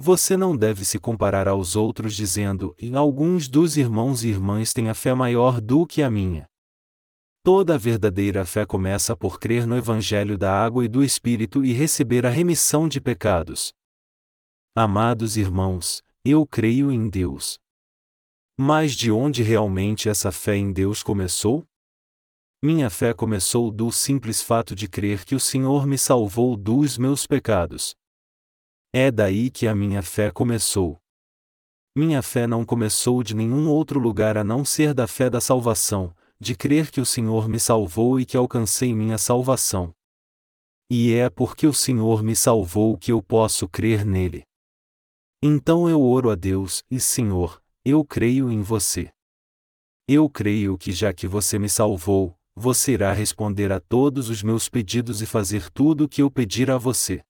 Você 0.01 0.35
não 0.35 0.57
deve 0.57 0.83
se 0.87 0.99
comparar 0.99 1.47
aos 1.47 1.77
outros 1.77 2.17
dizendo: 2.17 2.75
alguns 2.97 3.49
dos 3.49 3.77
irmãos 3.77 4.25
e 4.25 4.29
irmãs 4.29 4.73
têm 4.73 4.89
a 4.89 4.95
fé 4.95 5.13
maior 5.13 5.61
do 5.61 5.87
que 5.87 6.03
a 6.03 6.11
minha. 6.11 6.47
Toda 7.45 7.75
a 7.75 7.77
verdadeira 7.77 8.47
fé 8.47 8.65
começa 8.65 9.15
por 9.15 9.39
crer 9.39 9.67
no 9.67 9.77
Evangelho 9.77 10.39
da 10.39 10.51
água 10.51 10.83
e 10.83 10.89
do 10.89 11.05
Espírito 11.05 11.63
e 11.63 11.75
receber 11.75 12.25
a 12.25 12.31
remissão 12.31 12.89
de 12.89 13.03
pecados. 13.03 13.71
Amados 14.75 15.37
irmãos, 15.37 16.03
eu 16.25 16.47
creio 16.47 16.91
em 16.91 17.07
Deus. 17.07 17.59
Mas 18.59 18.95
de 18.95 19.13
onde 19.13 19.43
realmente 19.43 20.09
essa 20.09 20.33
fé 20.33 20.57
em 20.57 20.73
Deus 20.73 21.03
começou? 21.03 21.67
Minha 22.63 22.89
fé 22.89 23.13
começou 23.13 23.71
do 23.71 23.93
simples 23.93 24.41
fato 24.41 24.75
de 24.75 24.89
crer 24.89 25.23
que 25.27 25.35
o 25.35 25.41
Senhor 25.41 25.87
me 25.87 25.99
salvou 25.99 26.57
dos 26.57 26.97
meus 26.97 27.27
pecados. 27.27 27.95
É 28.91 29.11
daí 29.11 29.51
que 29.51 29.67
a 29.67 29.75
minha 29.75 30.03
fé 30.03 30.31
começou. 30.31 30.99
Minha 31.95 32.23
fé 32.23 32.47
não 32.47 32.65
começou 32.65 33.23
de 33.23 33.37
nenhum 33.37 33.69
outro 33.69 34.01
lugar 34.01 34.39
a 34.39 34.43
não 34.43 34.65
ser 34.65 34.95
da 34.95 35.07
fé 35.07 35.29
da 35.29 35.43
salvação, 35.43 36.17
de 36.41 36.55
crer 36.55 36.91
que 36.91 37.01
o 37.01 37.07
Senhor 37.07 37.49
me 37.49 37.59
salvou 37.59 38.19
e 38.19 38.27
que 38.27 38.37
alcancei 38.37 38.95
minha 38.95 39.19
salvação. 39.19 39.95
E 40.91 41.13
é 41.15 41.31
porque 41.31 41.67
o 41.67 41.73
Senhor 41.73 42.23
me 42.23 42.37
salvou 42.37 42.97
que 42.99 43.11
eu 43.11 43.23
posso 43.23 43.69
crer 43.69 44.05
nele. 44.05 44.45
Então 45.43 45.89
eu 45.89 46.03
oro 46.03 46.31
a 46.31 46.35
Deus, 46.35 46.85
e 46.91 47.01
Senhor, 47.01 47.63
eu 47.85 48.05
creio 48.05 48.51
em 48.51 48.63
você. 48.63 49.11
Eu 50.07 50.29
creio 50.29 50.77
que 50.77 50.93
já 50.93 51.13
que 51.13 51.27
você 51.27 51.59
me 51.59 51.69
salvou, 51.69 52.39
você 52.55 52.93
irá 52.93 53.13
responder 53.13 53.73
a 53.73 53.81
todos 53.81 54.29
os 54.29 54.43
meus 54.43 54.69
pedidos 54.69 55.21
e 55.21 55.27
fazer 55.27 55.71
tudo 55.71 56.05
o 56.05 56.09
que 56.09 56.23
eu 56.23 56.31
pedir 56.31 56.71
a 56.71 56.79
você. 56.79 57.25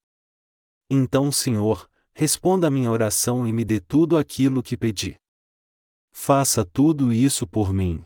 Então, 0.91 1.33
Senhor, 1.33 1.89
responda 2.13 2.67
a 2.67 2.71
minha 2.71 2.91
oração 2.91 3.47
e 3.47 3.53
me 3.53 3.65
dê 3.65 3.81
tudo 3.81 4.17
aquilo 4.17 4.63
que 4.63 4.77
pedi. 4.77 5.17
Faça 6.13 6.65
tudo 6.65 7.13
isso 7.13 7.47
por 7.47 7.73
mim. 7.73 8.05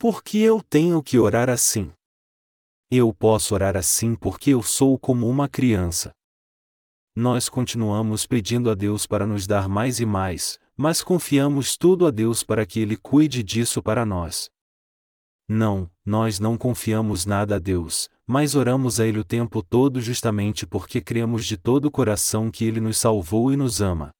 Por 0.00 0.22
que 0.22 0.40
eu 0.40 0.62
tenho 0.62 1.02
que 1.02 1.18
orar 1.18 1.50
assim? 1.50 1.92
Eu 2.88 3.12
posso 3.12 3.52
orar 3.52 3.76
assim 3.76 4.14
porque 4.14 4.50
eu 4.50 4.62
sou 4.62 4.96
como 4.96 5.28
uma 5.28 5.48
criança. 5.48 6.12
Nós 7.16 7.48
continuamos 7.48 8.24
pedindo 8.24 8.70
a 8.70 8.76
Deus 8.76 9.08
para 9.08 9.26
nos 9.26 9.44
dar 9.44 9.68
mais 9.68 9.98
e 9.98 10.06
mais, 10.06 10.56
mas 10.76 11.02
confiamos 11.02 11.76
tudo 11.76 12.06
a 12.06 12.12
Deus 12.12 12.44
para 12.44 12.64
que 12.64 12.78
Ele 12.78 12.96
cuide 12.96 13.42
disso 13.42 13.82
para 13.82 14.06
nós. 14.06 14.48
Não, 15.48 15.90
nós 16.06 16.38
não 16.38 16.56
confiamos 16.56 17.26
nada 17.26 17.56
a 17.56 17.58
Deus, 17.58 18.08
mas 18.24 18.54
oramos 18.54 19.00
a 19.00 19.06
Ele 19.06 19.18
o 19.18 19.24
tempo 19.24 19.64
todo 19.64 20.00
justamente 20.00 20.64
porque 20.64 21.00
cremos 21.00 21.44
de 21.44 21.56
todo 21.56 21.86
o 21.86 21.90
coração 21.90 22.52
que 22.52 22.64
Ele 22.64 22.80
nos 22.80 22.98
salvou 22.98 23.52
e 23.52 23.56
nos 23.56 23.80
ama. 23.80 24.10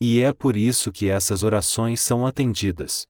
E 0.00 0.20
é 0.20 0.32
por 0.32 0.56
isso 0.56 0.90
que 0.90 1.08
essas 1.08 1.44
orações 1.44 2.00
são 2.00 2.26
atendidas. 2.26 3.06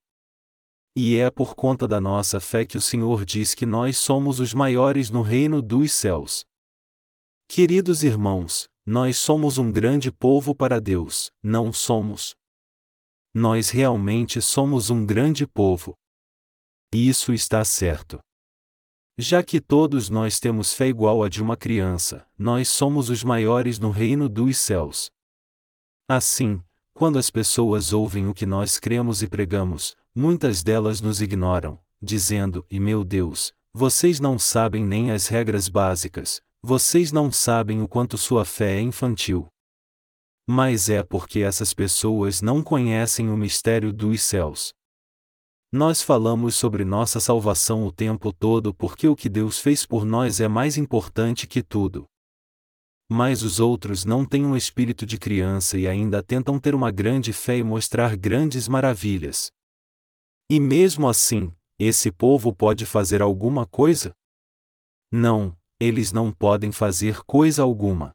E 0.95 1.15
é 1.15 1.31
por 1.31 1.55
conta 1.55 1.87
da 1.87 2.01
nossa 2.01 2.39
fé 2.39 2.65
que 2.65 2.77
o 2.77 2.81
Senhor 2.81 3.23
diz 3.23 3.53
que 3.53 3.65
nós 3.65 3.97
somos 3.97 4.39
os 4.41 4.53
maiores 4.53 5.09
no 5.09 5.21
reino 5.21 5.61
dos 5.61 5.93
céus. 5.93 6.43
Queridos 7.47 8.03
irmãos, 8.03 8.67
nós 8.85 9.17
somos 9.17 9.57
um 9.57 9.71
grande 9.71 10.11
povo 10.11 10.53
para 10.53 10.81
Deus, 10.81 11.31
não 11.41 11.71
somos? 11.71 12.35
Nós 13.33 13.69
realmente 13.69 14.41
somos 14.41 14.89
um 14.89 15.05
grande 15.05 15.47
povo. 15.47 15.95
Isso 16.93 17.31
está 17.31 17.63
certo. 17.63 18.19
Já 19.17 19.41
que 19.41 19.61
todos 19.61 20.09
nós 20.09 20.39
temos 20.39 20.73
fé 20.73 20.87
igual 20.87 21.23
a 21.23 21.29
de 21.29 21.41
uma 21.41 21.55
criança, 21.55 22.27
nós 22.37 22.67
somos 22.67 23.09
os 23.09 23.23
maiores 23.23 23.79
no 23.79 23.91
reino 23.91 24.27
dos 24.27 24.57
céus. 24.57 25.09
Assim, 26.09 26.61
quando 26.93 27.17
as 27.17 27.29
pessoas 27.29 27.93
ouvem 27.93 28.27
o 28.27 28.33
que 28.33 28.45
nós 28.45 28.77
cremos 28.77 29.21
e 29.21 29.27
pregamos, 29.27 29.95
muitas 30.15 30.63
delas 30.63 31.01
nos 31.01 31.21
ignoram, 31.21 31.79
dizendo: 32.01 32.65
E 32.69 32.79
meu 32.79 33.03
Deus, 33.03 33.53
vocês 33.73 34.19
não 34.19 34.37
sabem 34.37 34.85
nem 34.85 35.11
as 35.11 35.27
regras 35.27 35.69
básicas, 35.69 36.41
vocês 36.61 37.11
não 37.11 37.31
sabem 37.31 37.81
o 37.81 37.87
quanto 37.87 38.17
sua 38.17 38.45
fé 38.45 38.77
é 38.77 38.81
infantil. 38.81 39.47
Mas 40.47 40.89
é 40.89 41.03
porque 41.03 41.39
essas 41.39 41.73
pessoas 41.73 42.41
não 42.41 42.61
conhecem 42.61 43.29
o 43.29 43.37
mistério 43.37 43.93
dos 43.93 44.21
céus. 44.21 44.73
Nós 45.71 46.01
falamos 46.01 46.55
sobre 46.55 46.83
nossa 46.83 47.21
salvação 47.21 47.87
o 47.87 47.91
tempo 47.91 48.33
todo 48.33 48.73
porque 48.73 49.07
o 49.07 49.15
que 49.15 49.29
Deus 49.29 49.59
fez 49.59 49.85
por 49.85 50.03
nós 50.03 50.41
é 50.41 50.47
mais 50.47 50.75
importante 50.77 51.47
que 51.47 51.63
tudo. 51.63 52.05
Mas 53.09 53.41
os 53.41 53.59
outros 53.59 54.03
não 54.03 54.25
têm 54.25 54.45
um 54.45 54.57
espírito 54.57 55.05
de 55.05 55.17
criança 55.17 55.77
e 55.77 55.87
ainda 55.87 56.21
tentam 56.21 56.59
ter 56.59 56.75
uma 56.75 56.91
grande 56.91 57.31
fé 57.31 57.57
e 57.57 57.63
mostrar 57.63 58.17
grandes 58.17 58.67
maravilhas. 58.67 59.49
E 60.53 60.59
mesmo 60.59 61.07
assim, 61.07 61.49
esse 61.79 62.11
povo 62.11 62.53
pode 62.53 62.85
fazer 62.85 63.21
alguma 63.21 63.65
coisa? 63.65 64.13
Não, 65.09 65.57
eles 65.79 66.11
não 66.11 66.29
podem 66.29 66.73
fazer 66.73 67.23
coisa 67.23 67.63
alguma. 67.63 68.11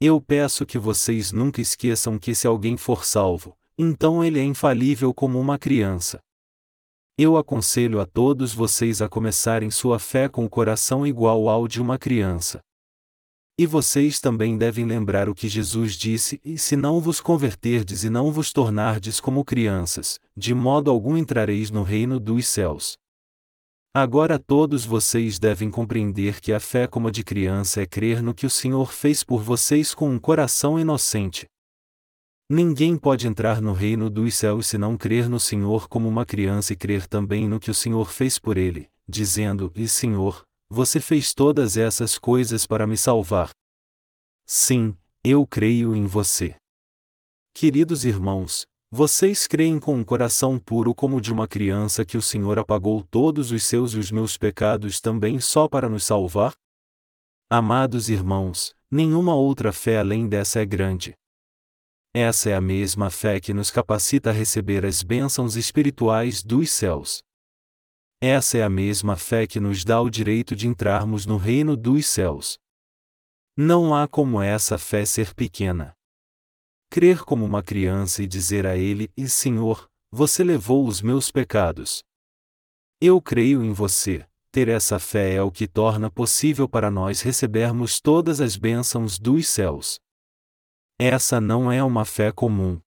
Eu 0.00 0.20
peço 0.20 0.64
que 0.64 0.78
vocês 0.78 1.32
nunca 1.32 1.60
esqueçam 1.60 2.16
que 2.16 2.32
se 2.32 2.46
alguém 2.46 2.76
for 2.76 3.04
salvo, 3.04 3.58
então 3.76 4.24
ele 4.24 4.38
é 4.38 4.44
infalível 4.44 5.12
como 5.12 5.40
uma 5.40 5.58
criança. 5.58 6.20
Eu 7.18 7.36
aconselho 7.36 7.98
a 7.98 8.06
todos 8.06 8.54
vocês 8.54 9.02
a 9.02 9.08
começarem 9.08 9.68
sua 9.68 9.98
fé 9.98 10.28
com 10.28 10.44
o 10.44 10.48
coração 10.48 11.04
igual 11.04 11.48
ao 11.48 11.66
de 11.66 11.82
uma 11.82 11.98
criança. 11.98 12.60
E 13.58 13.66
vocês 13.66 14.18
também 14.18 14.56
devem 14.56 14.86
lembrar 14.86 15.28
o 15.28 15.34
que 15.34 15.48
Jesus 15.48 15.94
disse: 15.94 16.40
E 16.44 16.56
se 16.56 16.74
não 16.74 17.00
vos 17.00 17.20
converterdes 17.20 18.02
e 18.02 18.10
não 18.10 18.32
vos 18.32 18.52
tornardes 18.52 19.20
como 19.20 19.44
crianças, 19.44 20.18
de 20.36 20.54
modo 20.54 20.90
algum 20.90 21.16
entrareis 21.16 21.70
no 21.70 21.82
reino 21.82 22.18
dos 22.18 22.48
céus. 22.48 22.96
Agora 23.94 24.38
todos 24.38 24.86
vocês 24.86 25.38
devem 25.38 25.70
compreender 25.70 26.40
que 26.40 26.50
a 26.50 26.58
fé 26.58 26.86
como 26.86 27.08
a 27.08 27.10
de 27.10 27.22
criança 27.22 27.82
é 27.82 27.86
crer 27.86 28.22
no 28.22 28.32
que 28.32 28.46
o 28.46 28.50
Senhor 28.50 28.90
fez 28.90 29.22
por 29.22 29.42
vocês 29.42 29.94
com 29.94 30.08
um 30.08 30.18
coração 30.18 30.80
inocente. 30.80 31.46
Ninguém 32.48 32.96
pode 32.96 33.26
entrar 33.26 33.60
no 33.60 33.74
reino 33.74 34.08
dos 34.08 34.34
céus 34.34 34.66
se 34.66 34.78
não 34.78 34.96
crer 34.96 35.28
no 35.28 35.38
Senhor 35.38 35.88
como 35.88 36.08
uma 36.08 36.24
criança 36.24 36.72
e 36.72 36.76
crer 36.76 37.06
também 37.06 37.46
no 37.46 37.60
que 37.60 37.70
o 37.70 37.74
Senhor 37.74 38.10
fez 38.10 38.38
por 38.38 38.56
ele, 38.56 38.88
dizendo: 39.06 39.70
E 39.74 39.86
Senhor, 39.86 40.42
você 40.74 40.98
fez 40.98 41.34
todas 41.34 41.76
essas 41.76 42.18
coisas 42.18 42.66
para 42.66 42.86
me 42.86 42.96
salvar. 42.96 43.50
Sim, 44.46 44.96
eu 45.22 45.46
creio 45.46 45.94
em 45.94 46.06
você. 46.06 46.56
Queridos 47.52 48.06
irmãos, 48.06 48.64
Vocês 48.94 49.46
creem 49.46 49.80
com 49.80 49.94
um 49.94 50.04
coração 50.04 50.58
puro 50.58 50.94
como 50.94 51.18
de 51.18 51.32
uma 51.32 51.48
criança 51.48 52.04
que 52.04 52.18
o 52.18 52.20
Senhor 52.20 52.58
apagou 52.58 53.02
todos 53.02 53.50
os 53.50 53.64
seus 53.64 53.94
e 53.94 53.98
os 53.98 54.10
meus 54.10 54.36
pecados 54.36 55.00
também 55.00 55.40
só 55.40 55.66
para 55.66 55.88
nos 55.88 56.04
salvar? 56.04 56.52
Amados 57.48 58.10
irmãos, 58.10 58.74
nenhuma 58.90 59.34
outra 59.34 59.72
fé 59.72 59.98
além 59.98 60.28
dessa 60.28 60.60
é 60.60 60.66
grande. 60.66 61.14
Essa 62.14 62.50
é 62.50 62.54
a 62.54 62.60
mesma 62.60 63.08
fé 63.08 63.40
que 63.40 63.54
nos 63.54 63.70
capacita 63.70 64.28
a 64.28 64.32
receber 64.34 64.84
as 64.84 65.02
bênçãos 65.02 65.56
espirituais 65.56 66.42
dos 66.42 66.70
céus. 66.70 67.22
Essa 68.24 68.58
é 68.58 68.62
a 68.62 68.70
mesma 68.70 69.16
fé 69.16 69.48
que 69.48 69.58
nos 69.58 69.84
dá 69.84 70.00
o 70.00 70.08
direito 70.08 70.54
de 70.54 70.68
entrarmos 70.68 71.26
no 71.26 71.36
reino 71.36 71.76
dos 71.76 72.06
céus. 72.06 72.56
Não 73.56 73.92
há 73.92 74.06
como 74.06 74.40
essa 74.40 74.78
fé 74.78 75.04
ser 75.04 75.34
pequena. 75.34 75.92
Crer 76.88 77.24
como 77.24 77.44
uma 77.44 77.64
criança 77.64 78.22
e 78.22 78.28
dizer 78.28 78.64
a 78.64 78.76
Ele: 78.76 79.10
E 79.16 79.28
Senhor, 79.28 79.90
você 80.12 80.44
levou 80.44 80.86
os 80.86 81.02
meus 81.02 81.32
pecados. 81.32 82.04
Eu 83.00 83.20
creio 83.20 83.64
em 83.64 83.72
você. 83.72 84.24
Ter 84.52 84.68
essa 84.68 85.00
fé 85.00 85.34
é 85.34 85.42
o 85.42 85.50
que 85.50 85.66
torna 85.66 86.08
possível 86.08 86.68
para 86.68 86.92
nós 86.92 87.22
recebermos 87.22 88.00
todas 88.00 88.40
as 88.40 88.56
bênçãos 88.56 89.18
dos 89.18 89.48
céus. 89.48 89.98
Essa 90.96 91.40
não 91.40 91.72
é 91.72 91.82
uma 91.82 92.04
fé 92.04 92.30
comum. 92.30 92.80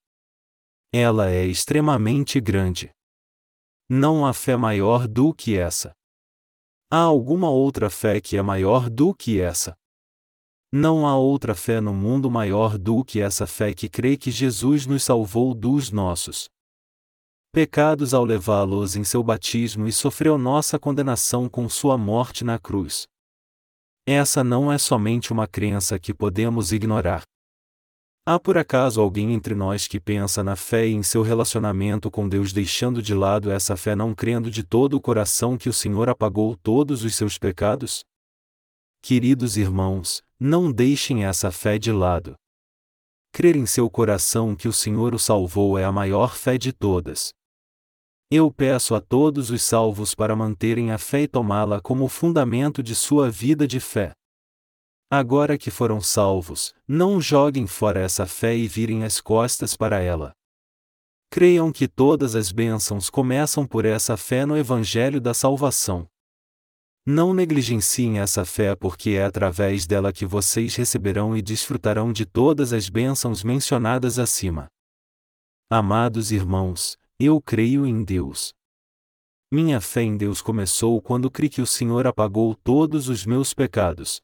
Ela 0.93 1.30
é 1.30 1.45
extremamente 1.45 2.39
grande. 2.39 2.94
Não 3.89 4.26
há 4.26 4.34
fé 4.34 4.58
maior 4.58 5.08
do 5.08 5.32
que 5.32 5.58
essa. 5.58 5.93
Há 6.91 7.00
alguma 7.00 7.50
outra 7.50 7.89
fé 7.89 8.19
que 8.19 8.36
é 8.36 8.41
maior 8.41 8.89
do 8.89 9.13
que 9.13 9.39
essa? 9.39 9.76
Não 10.71 11.06
há 11.06 11.15
outra 11.15 11.54
fé 11.54 11.80
no 11.80 11.93
mundo 11.93 12.30
maior 12.32 12.78
do 12.80 13.06
que 13.06 13.21
essa 13.21 13.45
fé 13.45 13.74
que 13.74 13.88
crê 13.88 14.17
que 14.17 14.32
Jesus 14.32 14.88
nos 14.88 15.04
salvou 15.04 15.54
dos 15.54 15.91
nossos 15.91 16.50
pecados 17.52 18.13
ao 18.13 18.26
levá-los 18.26 18.98
em 18.98 19.04
seu 19.06 19.24
batismo 19.24 19.88
e 19.88 19.91
sofreu 19.93 20.38
nossa 20.38 20.78
condenação 20.78 21.48
com 21.48 21.69
sua 21.69 21.98
morte 21.98 22.43
na 22.43 22.60
cruz. 22.60 23.08
Essa 24.06 24.43
não 24.43 24.71
é 24.71 24.78
somente 24.78 25.32
uma 25.32 25.48
crença 25.48 25.98
que 25.98 26.13
podemos 26.13 26.74
ignorar. 26.74 27.24
Há 28.27 28.39
por 28.39 28.57
acaso 28.57 28.99
alguém 28.99 29.33
entre 29.33 29.53
nós 29.53 29.88
que 29.88 29.99
pensa 29.99 30.43
na 30.43 30.55
fé 30.55 30.88
e 30.88 30.93
em 30.93 31.03
seu 31.03 31.21
relacionamento 31.21 32.09
com 32.09 32.27
Deus 32.27 32.51
deixando 32.51 32.99
de 32.99 33.13
lado 33.13 33.51
essa 33.51 33.77
fé 33.77 33.95
não 33.95 34.15
crendo 34.15 34.49
de 34.49 34.63
todo 34.63 34.95
o 34.95 35.01
coração 35.01 35.55
que 35.55 35.69
o 35.69 35.73
Senhor 35.73 36.09
apagou 36.09 36.55
todos 36.57 37.03
os 37.03 37.13
seus 37.13 37.38
pecados? 37.38 38.03
Queridos 38.99 39.57
irmãos, 39.57 40.23
não 40.39 40.71
deixem 40.71 41.23
essa 41.23 41.51
fé 41.51 41.77
de 41.77 41.91
lado. 41.91 42.33
Crer 43.31 43.55
em 43.55 43.67
seu 43.67 43.88
coração 43.91 44.55
que 44.55 44.67
o 44.67 44.73
Senhor 44.73 45.13
o 45.13 45.19
salvou 45.19 45.77
é 45.77 45.83
a 45.83 45.91
maior 45.91 46.35
fé 46.35 46.57
de 46.57 46.73
todas. 46.73 47.29
Eu 48.31 48.51
peço 48.51 48.95
a 48.95 49.01
todos 49.01 49.51
os 49.51 49.61
salvos 49.61 50.15
para 50.15 50.35
manterem 50.35 50.91
a 50.91 50.97
fé 50.97 51.21
e 51.21 51.27
tomá-la 51.27 51.79
como 51.79 52.07
fundamento 52.07 52.81
de 52.81 52.95
sua 52.95 53.29
vida 53.29 53.67
de 53.67 53.79
fé. 53.79 54.13
Agora 55.10 55.58
que 55.58 55.70
foram 55.70 56.02
salvos, 56.02 56.74
não 56.88 57.22
joguem 57.22 57.68
fora 57.68 58.00
essa 58.00 58.26
fé 58.26 58.56
e 58.56 58.68
virem 58.68 59.04
as 59.04 59.22
costas 59.22 59.78
para 59.78 60.00
ela. 60.00 60.34
Creiam 61.30 61.72
que 61.72 61.88
todas 61.88 62.36
as 62.36 62.52
bênçãos 62.52 63.10
começam 63.10 63.68
por 63.68 63.86
essa 63.86 64.18
fé 64.18 64.46
no 64.46 64.58
Evangelho 64.58 65.22
da 65.22 65.34
Salvação. 65.34 66.08
Não 67.06 67.36
negligenciem 67.36 68.18
essa 68.18 68.44
fé 68.44 68.76
porque 68.76 69.12
é 69.12 69.26
através 69.26 69.86
dela 69.86 70.12
que 70.12 70.26
vocês 70.26 70.76
receberão 70.76 71.38
e 71.38 71.41
desfrutarão 71.41 72.12
de 72.12 72.26
todas 72.26 72.74
as 72.74 72.89
bênçãos 72.89 73.44
mencionadas 73.44 74.18
acima. 74.18 74.68
Amados 75.70 76.32
irmãos, 76.32 76.98
eu 77.20 77.39
creio 77.39 77.86
em 77.86 78.04
Deus. 78.04 78.54
Minha 79.52 79.80
fé 79.80 80.02
em 80.02 80.18
Deus 80.18 80.41
começou 80.41 81.00
quando 81.00 81.30
criei 81.30 81.50
que 81.50 81.62
o 81.62 81.68
Senhor 81.68 82.08
apagou 82.08 82.56
todos 82.56 83.08
os 83.08 83.24
meus 83.24 83.54
pecados. 83.54 84.20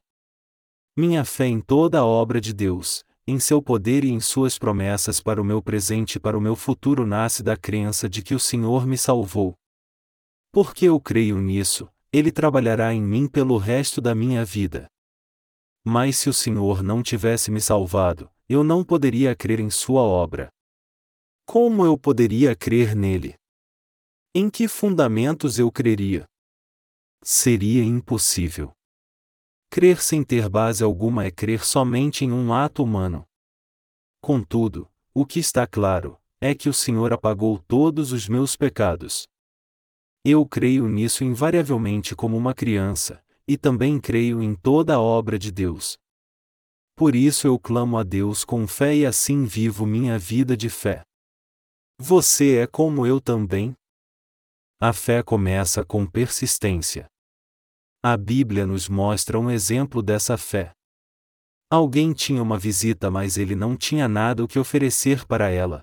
Minha 0.94 1.24
fé 1.24 1.46
em 1.46 1.58
toda 1.58 2.00
a 2.00 2.04
obra 2.04 2.38
de 2.38 2.52
Deus, 2.52 3.02
em 3.26 3.38
seu 3.38 3.62
poder 3.62 4.04
e 4.04 4.10
em 4.10 4.20
suas 4.20 4.58
promessas 4.58 5.20
para 5.20 5.40
o 5.40 5.44
meu 5.44 5.62
presente 5.62 6.16
e 6.16 6.20
para 6.20 6.36
o 6.36 6.40
meu 6.40 6.54
futuro 6.54 7.06
nasce 7.06 7.42
da 7.42 7.56
crença 7.56 8.08
de 8.10 8.22
que 8.22 8.34
o 8.34 8.38
Senhor 8.38 8.86
me 8.86 8.98
salvou. 8.98 9.54
Porque 10.52 10.84
eu 10.84 11.00
creio 11.00 11.40
nisso, 11.40 11.88
ele 12.12 12.30
trabalhará 12.30 12.92
em 12.92 13.00
mim 13.00 13.26
pelo 13.26 13.56
resto 13.56 14.02
da 14.02 14.14
minha 14.14 14.44
vida. 14.44 14.86
Mas 15.82 16.18
se 16.18 16.28
o 16.28 16.32
Senhor 16.34 16.82
não 16.82 17.02
tivesse 17.02 17.50
me 17.50 17.60
salvado, 17.60 18.30
eu 18.46 18.62
não 18.62 18.84
poderia 18.84 19.34
crer 19.34 19.60
em 19.60 19.70
Sua 19.70 20.02
obra. 20.02 20.50
Como 21.46 21.86
eu 21.86 21.96
poderia 21.96 22.54
crer 22.54 22.94
nele? 22.94 23.34
Em 24.34 24.50
que 24.50 24.68
fundamentos 24.68 25.58
eu 25.58 25.72
creria? 25.72 26.26
Seria 27.22 27.82
impossível. 27.82 28.72
Crer 29.72 30.02
sem 30.02 30.22
ter 30.22 30.50
base 30.50 30.84
alguma 30.84 31.24
é 31.24 31.30
crer 31.30 31.64
somente 31.64 32.26
em 32.26 32.30
um 32.30 32.52
ato 32.52 32.84
humano. 32.84 33.26
Contudo, 34.20 34.86
o 35.14 35.24
que 35.24 35.40
está 35.40 35.66
claro, 35.66 36.20
é 36.42 36.54
que 36.54 36.68
o 36.68 36.74
Senhor 36.74 37.10
apagou 37.10 37.58
todos 37.58 38.12
os 38.12 38.28
meus 38.28 38.54
pecados. 38.54 39.26
Eu 40.22 40.44
creio 40.44 40.86
nisso 40.88 41.24
invariavelmente 41.24 42.14
como 42.14 42.36
uma 42.36 42.52
criança, 42.52 43.24
e 43.48 43.56
também 43.56 43.98
creio 43.98 44.42
em 44.42 44.54
toda 44.54 44.96
a 44.96 45.00
obra 45.00 45.38
de 45.38 45.50
Deus. 45.50 45.96
Por 46.94 47.16
isso 47.16 47.46
eu 47.46 47.58
clamo 47.58 47.96
a 47.96 48.02
Deus 48.02 48.44
com 48.44 48.68
fé 48.68 48.94
e 48.94 49.06
assim 49.06 49.46
vivo 49.46 49.86
minha 49.86 50.18
vida 50.18 50.54
de 50.54 50.68
fé. 50.68 51.02
Você 51.98 52.58
é 52.58 52.66
como 52.66 53.06
eu 53.06 53.22
também? 53.22 53.74
A 54.78 54.92
fé 54.92 55.22
começa 55.22 55.82
com 55.82 56.04
persistência. 56.04 57.10
A 58.04 58.16
Bíblia 58.16 58.66
nos 58.66 58.88
mostra 58.88 59.38
um 59.38 59.48
exemplo 59.48 60.02
dessa 60.02 60.36
fé. 60.36 60.72
Alguém 61.70 62.12
tinha 62.12 62.42
uma 62.42 62.58
visita, 62.58 63.12
mas 63.12 63.36
ele 63.36 63.54
não 63.54 63.76
tinha 63.76 64.08
nada 64.08 64.42
o 64.42 64.48
que 64.48 64.58
oferecer 64.58 65.24
para 65.24 65.50
ela. 65.50 65.80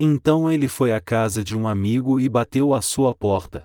Então 0.00 0.50
ele 0.50 0.66
foi 0.66 0.92
à 0.92 1.00
casa 1.00 1.44
de 1.44 1.56
um 1.56 1.68
amigo 1.68 2.18
e 2.18 2.28
bateu 2.28 2.74
à 2.74 2.82
sua 2.82 3.14
porta. 3.14 3.62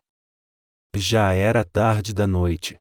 Já 0.96 1.34
era 1.34 1.66
tarde 1.66 2.14
da 2.14 2.28
noite. 2.28 2.78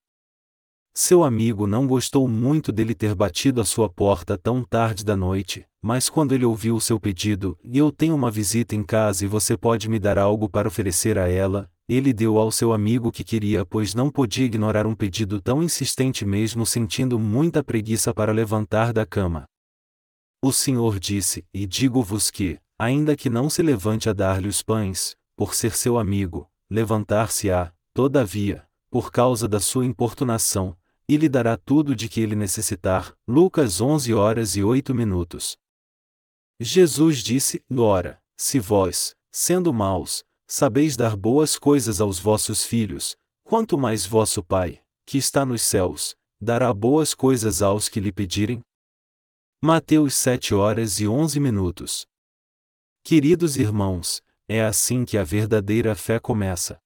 Seu 0.95 1.25
amigo 1.25 1.67
não 1.67 1.87
gostou 1.87 2.29
muito 2.29 2.71
dele 2.71 2.95
ter 2.95 3.15
batido 3.15 3.63
à 3.63 3.65
sua 3.65 3.89
porta 3.89 4.37
tão 4.37 4.63
tarde 4.63 5.07
da 5.07 5.17
noite, 5.17 5.67
mas 5.81 6.11
quando 6.11 6.35
ele 6.35 6.45
ouviu 6.45 6.77
o 6.77 6.83
seu 6.83 7.01
pedido, 7.01 7.59
e 7.65 7.79
eu 7.79 7.91
tenho 7.91 8.15
uma 8.15 8.31
visita 8.31 8.77
em 8.77 8.83
casa 8.83 9.25
e 9.25 9.29
você 9.29 9.57
pode 9.57 9.89
me 9.89 9.99
dar 9.99 10.19
algo 10.19 10.51
para 10.51 10.69
oferecer 10.69 11.17
a 11.17 11.29
ela, 11.29 11.71
ele 11.89 12.13
deu 12.13 12.39
ao 12.39 12.51
seu 12.51 12.73
amigo 12.73 13.13
que 13.13 13.23
queria, 13.23 13.65
pois 13.65 13.95
não 13.95 14.11
podia 14.11 14.45
ignorar 14.45 14.87
um 14.87 14.95
pedido 14.95 15.41
tão 15.41 15.63
insistente 15.63 16.25
mesmo 16.25 16.67
sentindo 16.67 17.19
muita 17.19 17.63
preguiça 17.63 18.13
para 18.13 18.33
levantar 18.33 18.93
da 18.93 19.07
cama. 19.07 19.45
O 20.43 20.53
Senhor 20.53 20.99
disse: 20.99 21.45
E 21.55 21.67
digo-vos 21.67 22.31
que, 22.31 22.59
ainda 22.79 23.17
que 23.17 23.31
não 23.31 23.49
se 23.49 23.63
levante 23.63 24.09
a 24.09 24.13
dar-lhe 24.13 24.49
os 24.49 24.63
pães, 24.63 25.17
por 25.37 25.55
ser 25.55 25.75
seu 25.77 25.99
amigo, 25.99 26.51
levantar-se-á, 26.71 27.73
todavia, 27.95 28.67
por 28.91 29.13
causa 29.13 29.47
da 29.47 29.61
sua 29.61 29.87
importunação, 29.87 30.77
e 31.09 31.17
lhe 31.17 31.29
dará 31.29 31.57
tudo 31.57 31.95
de 31.95 32.09
que 32.09 32.21
ele 32.21 32.35
necessitar. 32.35 33.15
Lucas 33.29 33.81
11 33.81 34.13
horas 34.13 34.57
e 34.57 34.63
8 34.63 34.95
minutos. 34.95 35.57
Jesus 36.59 37.19
disse: 37.19 37.63
Ora, 37.71 38.21
se 38.37 38.59
vós, 38.59 39.15
sendo 39.31 39.73
maus, 39.73 40.25
sabeis 40.47 40.97
dar 40.97 41.17
boas 41.17 41.59
coisas 41.59 42.01
aos 42.01 42.19
vossos 42.19 42.65
filhos, 42.65 43.17
quanto 43.45 43.77
mais 43.77 44.07
vosso 44.07 44.43
Pai, 44.43 44.81
que 45.05 45.19
está 45.19 45.45
nos 45.45 45.63
céus, 45.63 46.15
dará 46.41 46.73
boas 46.73 47.15
coisas 47.15 47.63
aos 47.63 47.89
que 47.89 48.01
lhe 48.01 48.13
pedirem? 48.13 48.61
Mateus 49.63 50.15
7 50.15 50.55
horas 50.55 51.01
e 51.01 51.09
11 51.09 51.41
minutos. 51.41 52.07
Queridos 53.03 53.57
irmãos, 53.57 54.23
é 54.49 54.65
assim 54.65 55.05
que 55.05 55.19
a 55.19 55.25
verdadeira 55.25 55.95
fé 55.95 56.21
começa. 56.21 56.79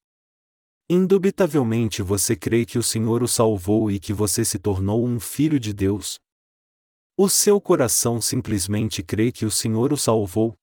Indubitavelmente 0.89 2.03
você 2.03 2.35
crê 2.35 2.65
que 2.65 2.79
o 2.79 2.83
Senhor 2.83 3.23
o 3.23 3.29
salvou 3.29 3.91
e 3.91 4.01
que 4.01 4.13
você 4.13 4.45
se 4.45 4.59
tornou 4.59 5.07
um 5.07 5.21
filho 5.21 5.61
de 5.61 5.73
Deus. 5.73 6.19
O 7.17 7.29
seu 7.29 7.61
coração 7.61 8.21
simplesmente 8.21 9.03
crê 9.03 9.31
que 9.31 9.45
o 9.45 9.51
Senhor 9.51 9.93
o 9.93 9.97
salvou. 9.97 10.55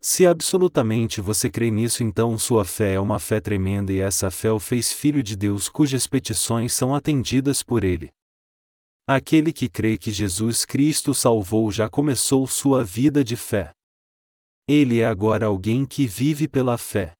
Se 0.00 0.24
absolutamente 0.24 1.20
você 1.20 1.50
crê 1.50 1.70
nisso, 1.70 2.04
então 2.04 2.38
sua 2.38 2.64
fé 2.64 2.94
é 2.94 3.00
uma 3.00 3.18
fé 3.18 3.40
tremenda 3.40 3.92
e 3.92 3.98
essa 3.98 4.30
fé 4.30 4.52
o 4.52 4.60
fez 4.60 4.92
filho 4.92 5.24
de 5.24 5.34
Deus 5.34 5.68
cujas 5.68 6.06
petições 6.06 6.72
são 6.72 6.94
atendidas 6.94 7.64
por 7.64 7.82
ele. 7.82 8.10
Aquele 9.08 9.52
que 9.52 9.68
crê 9.68 9.98
que 9.98 10.12
Jesus 10.12 10.64
Cristo 10.64 11.12
salvou 11.14 11.72
já 11.72 11.88
começou 11.88 12.46
sua 12.46 12.84
vida 12.84 13.24
de 13.24 13.36
fé. 13.36 13.72
Ele 14.68 15.00
é 15.00 15.06
agora 15.06 15.46
alguém 15.46 15.84
que 15.84 16.06
vive 16.06 16.46
pela 16.46 16.78
fé. 16.78 17.14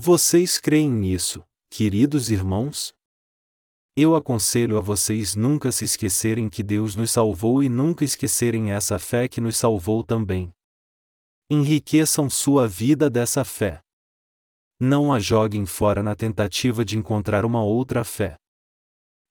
Vocês 0.00 0.58
creem 0.58 0.90
nisso, 0.90 1.44
queridos 1.70 2.30
irmãos? 2.30 2.92
Eu 3.94 4.16
aconselho 4.16 4.76
a 4.76 4.80
vocês 4.80 5.36
nunca 5.36 5.70
se 5.70 5.84
esquecerem 5.84 6.48
que 6.48 6.62
Deus 6.62 6.96
nos 6.96 7.12
salvou 7.12 7.62
e 7.62 7.68
nunca 7.68 8.04
esquecerem 8.04 8.72
essa 8.72 8.98
fé 8.98 9.28
que 9.28 9.40
nos 9.40 9.56
salvou 9.56 10.02
também. 10.02 10.55
Enriqueçam 11.48 12.28
sua 12.28 12.66
vida 12.66 13.08
dessa 13.08 13.44
fé. 13.44 13.80
Não 14.80 15.12
a 15.12 15.20
joguem 15.20 15.64
fora 15.64 16.02
na 16.02 16.16
tentativa 16.16 16.84
de 16.84 16.98
encontrar 16.98 17.44
uma 17.44 17.62
outra 17.62 18.02
fé. 18.02 18.34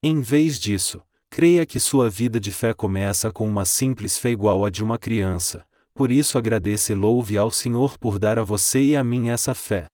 Em 0.02 0.22
vez 0.22 0.58
disso, 0.58 1.04
creia 1.30 1.66
que 1.66 1.78
sua 1.78 2.10
vida 2.10 2.40
de 2.40 2.54
fé 2.54 2.74
começa 2.74 3.34
com 3.34 3.46
uma 3.46 3.66
simples 3.66 4.18
fé 4.18 4.30
igual 4.30 4.64
à 4.64 4.70
de 4.70 4.82
uma 4.82 4.98
criança, 4.98 5.68
por 5.94 6.10
isso 6.10 6.38
agradeça 6.38 6.94
e 6.94 6.96
louve 6.96 7.38
ao 7.38 7.52
Senhor 7.52 7.98
por 7.98 8.18
dar 8.18 8.40
a 8.40 8.44
você 8.44 8.82
e 8.82 8.96
a 8.96 9.04
mim 9.04 9.28
essa 9.28 9.54
fé. 9.54 9.88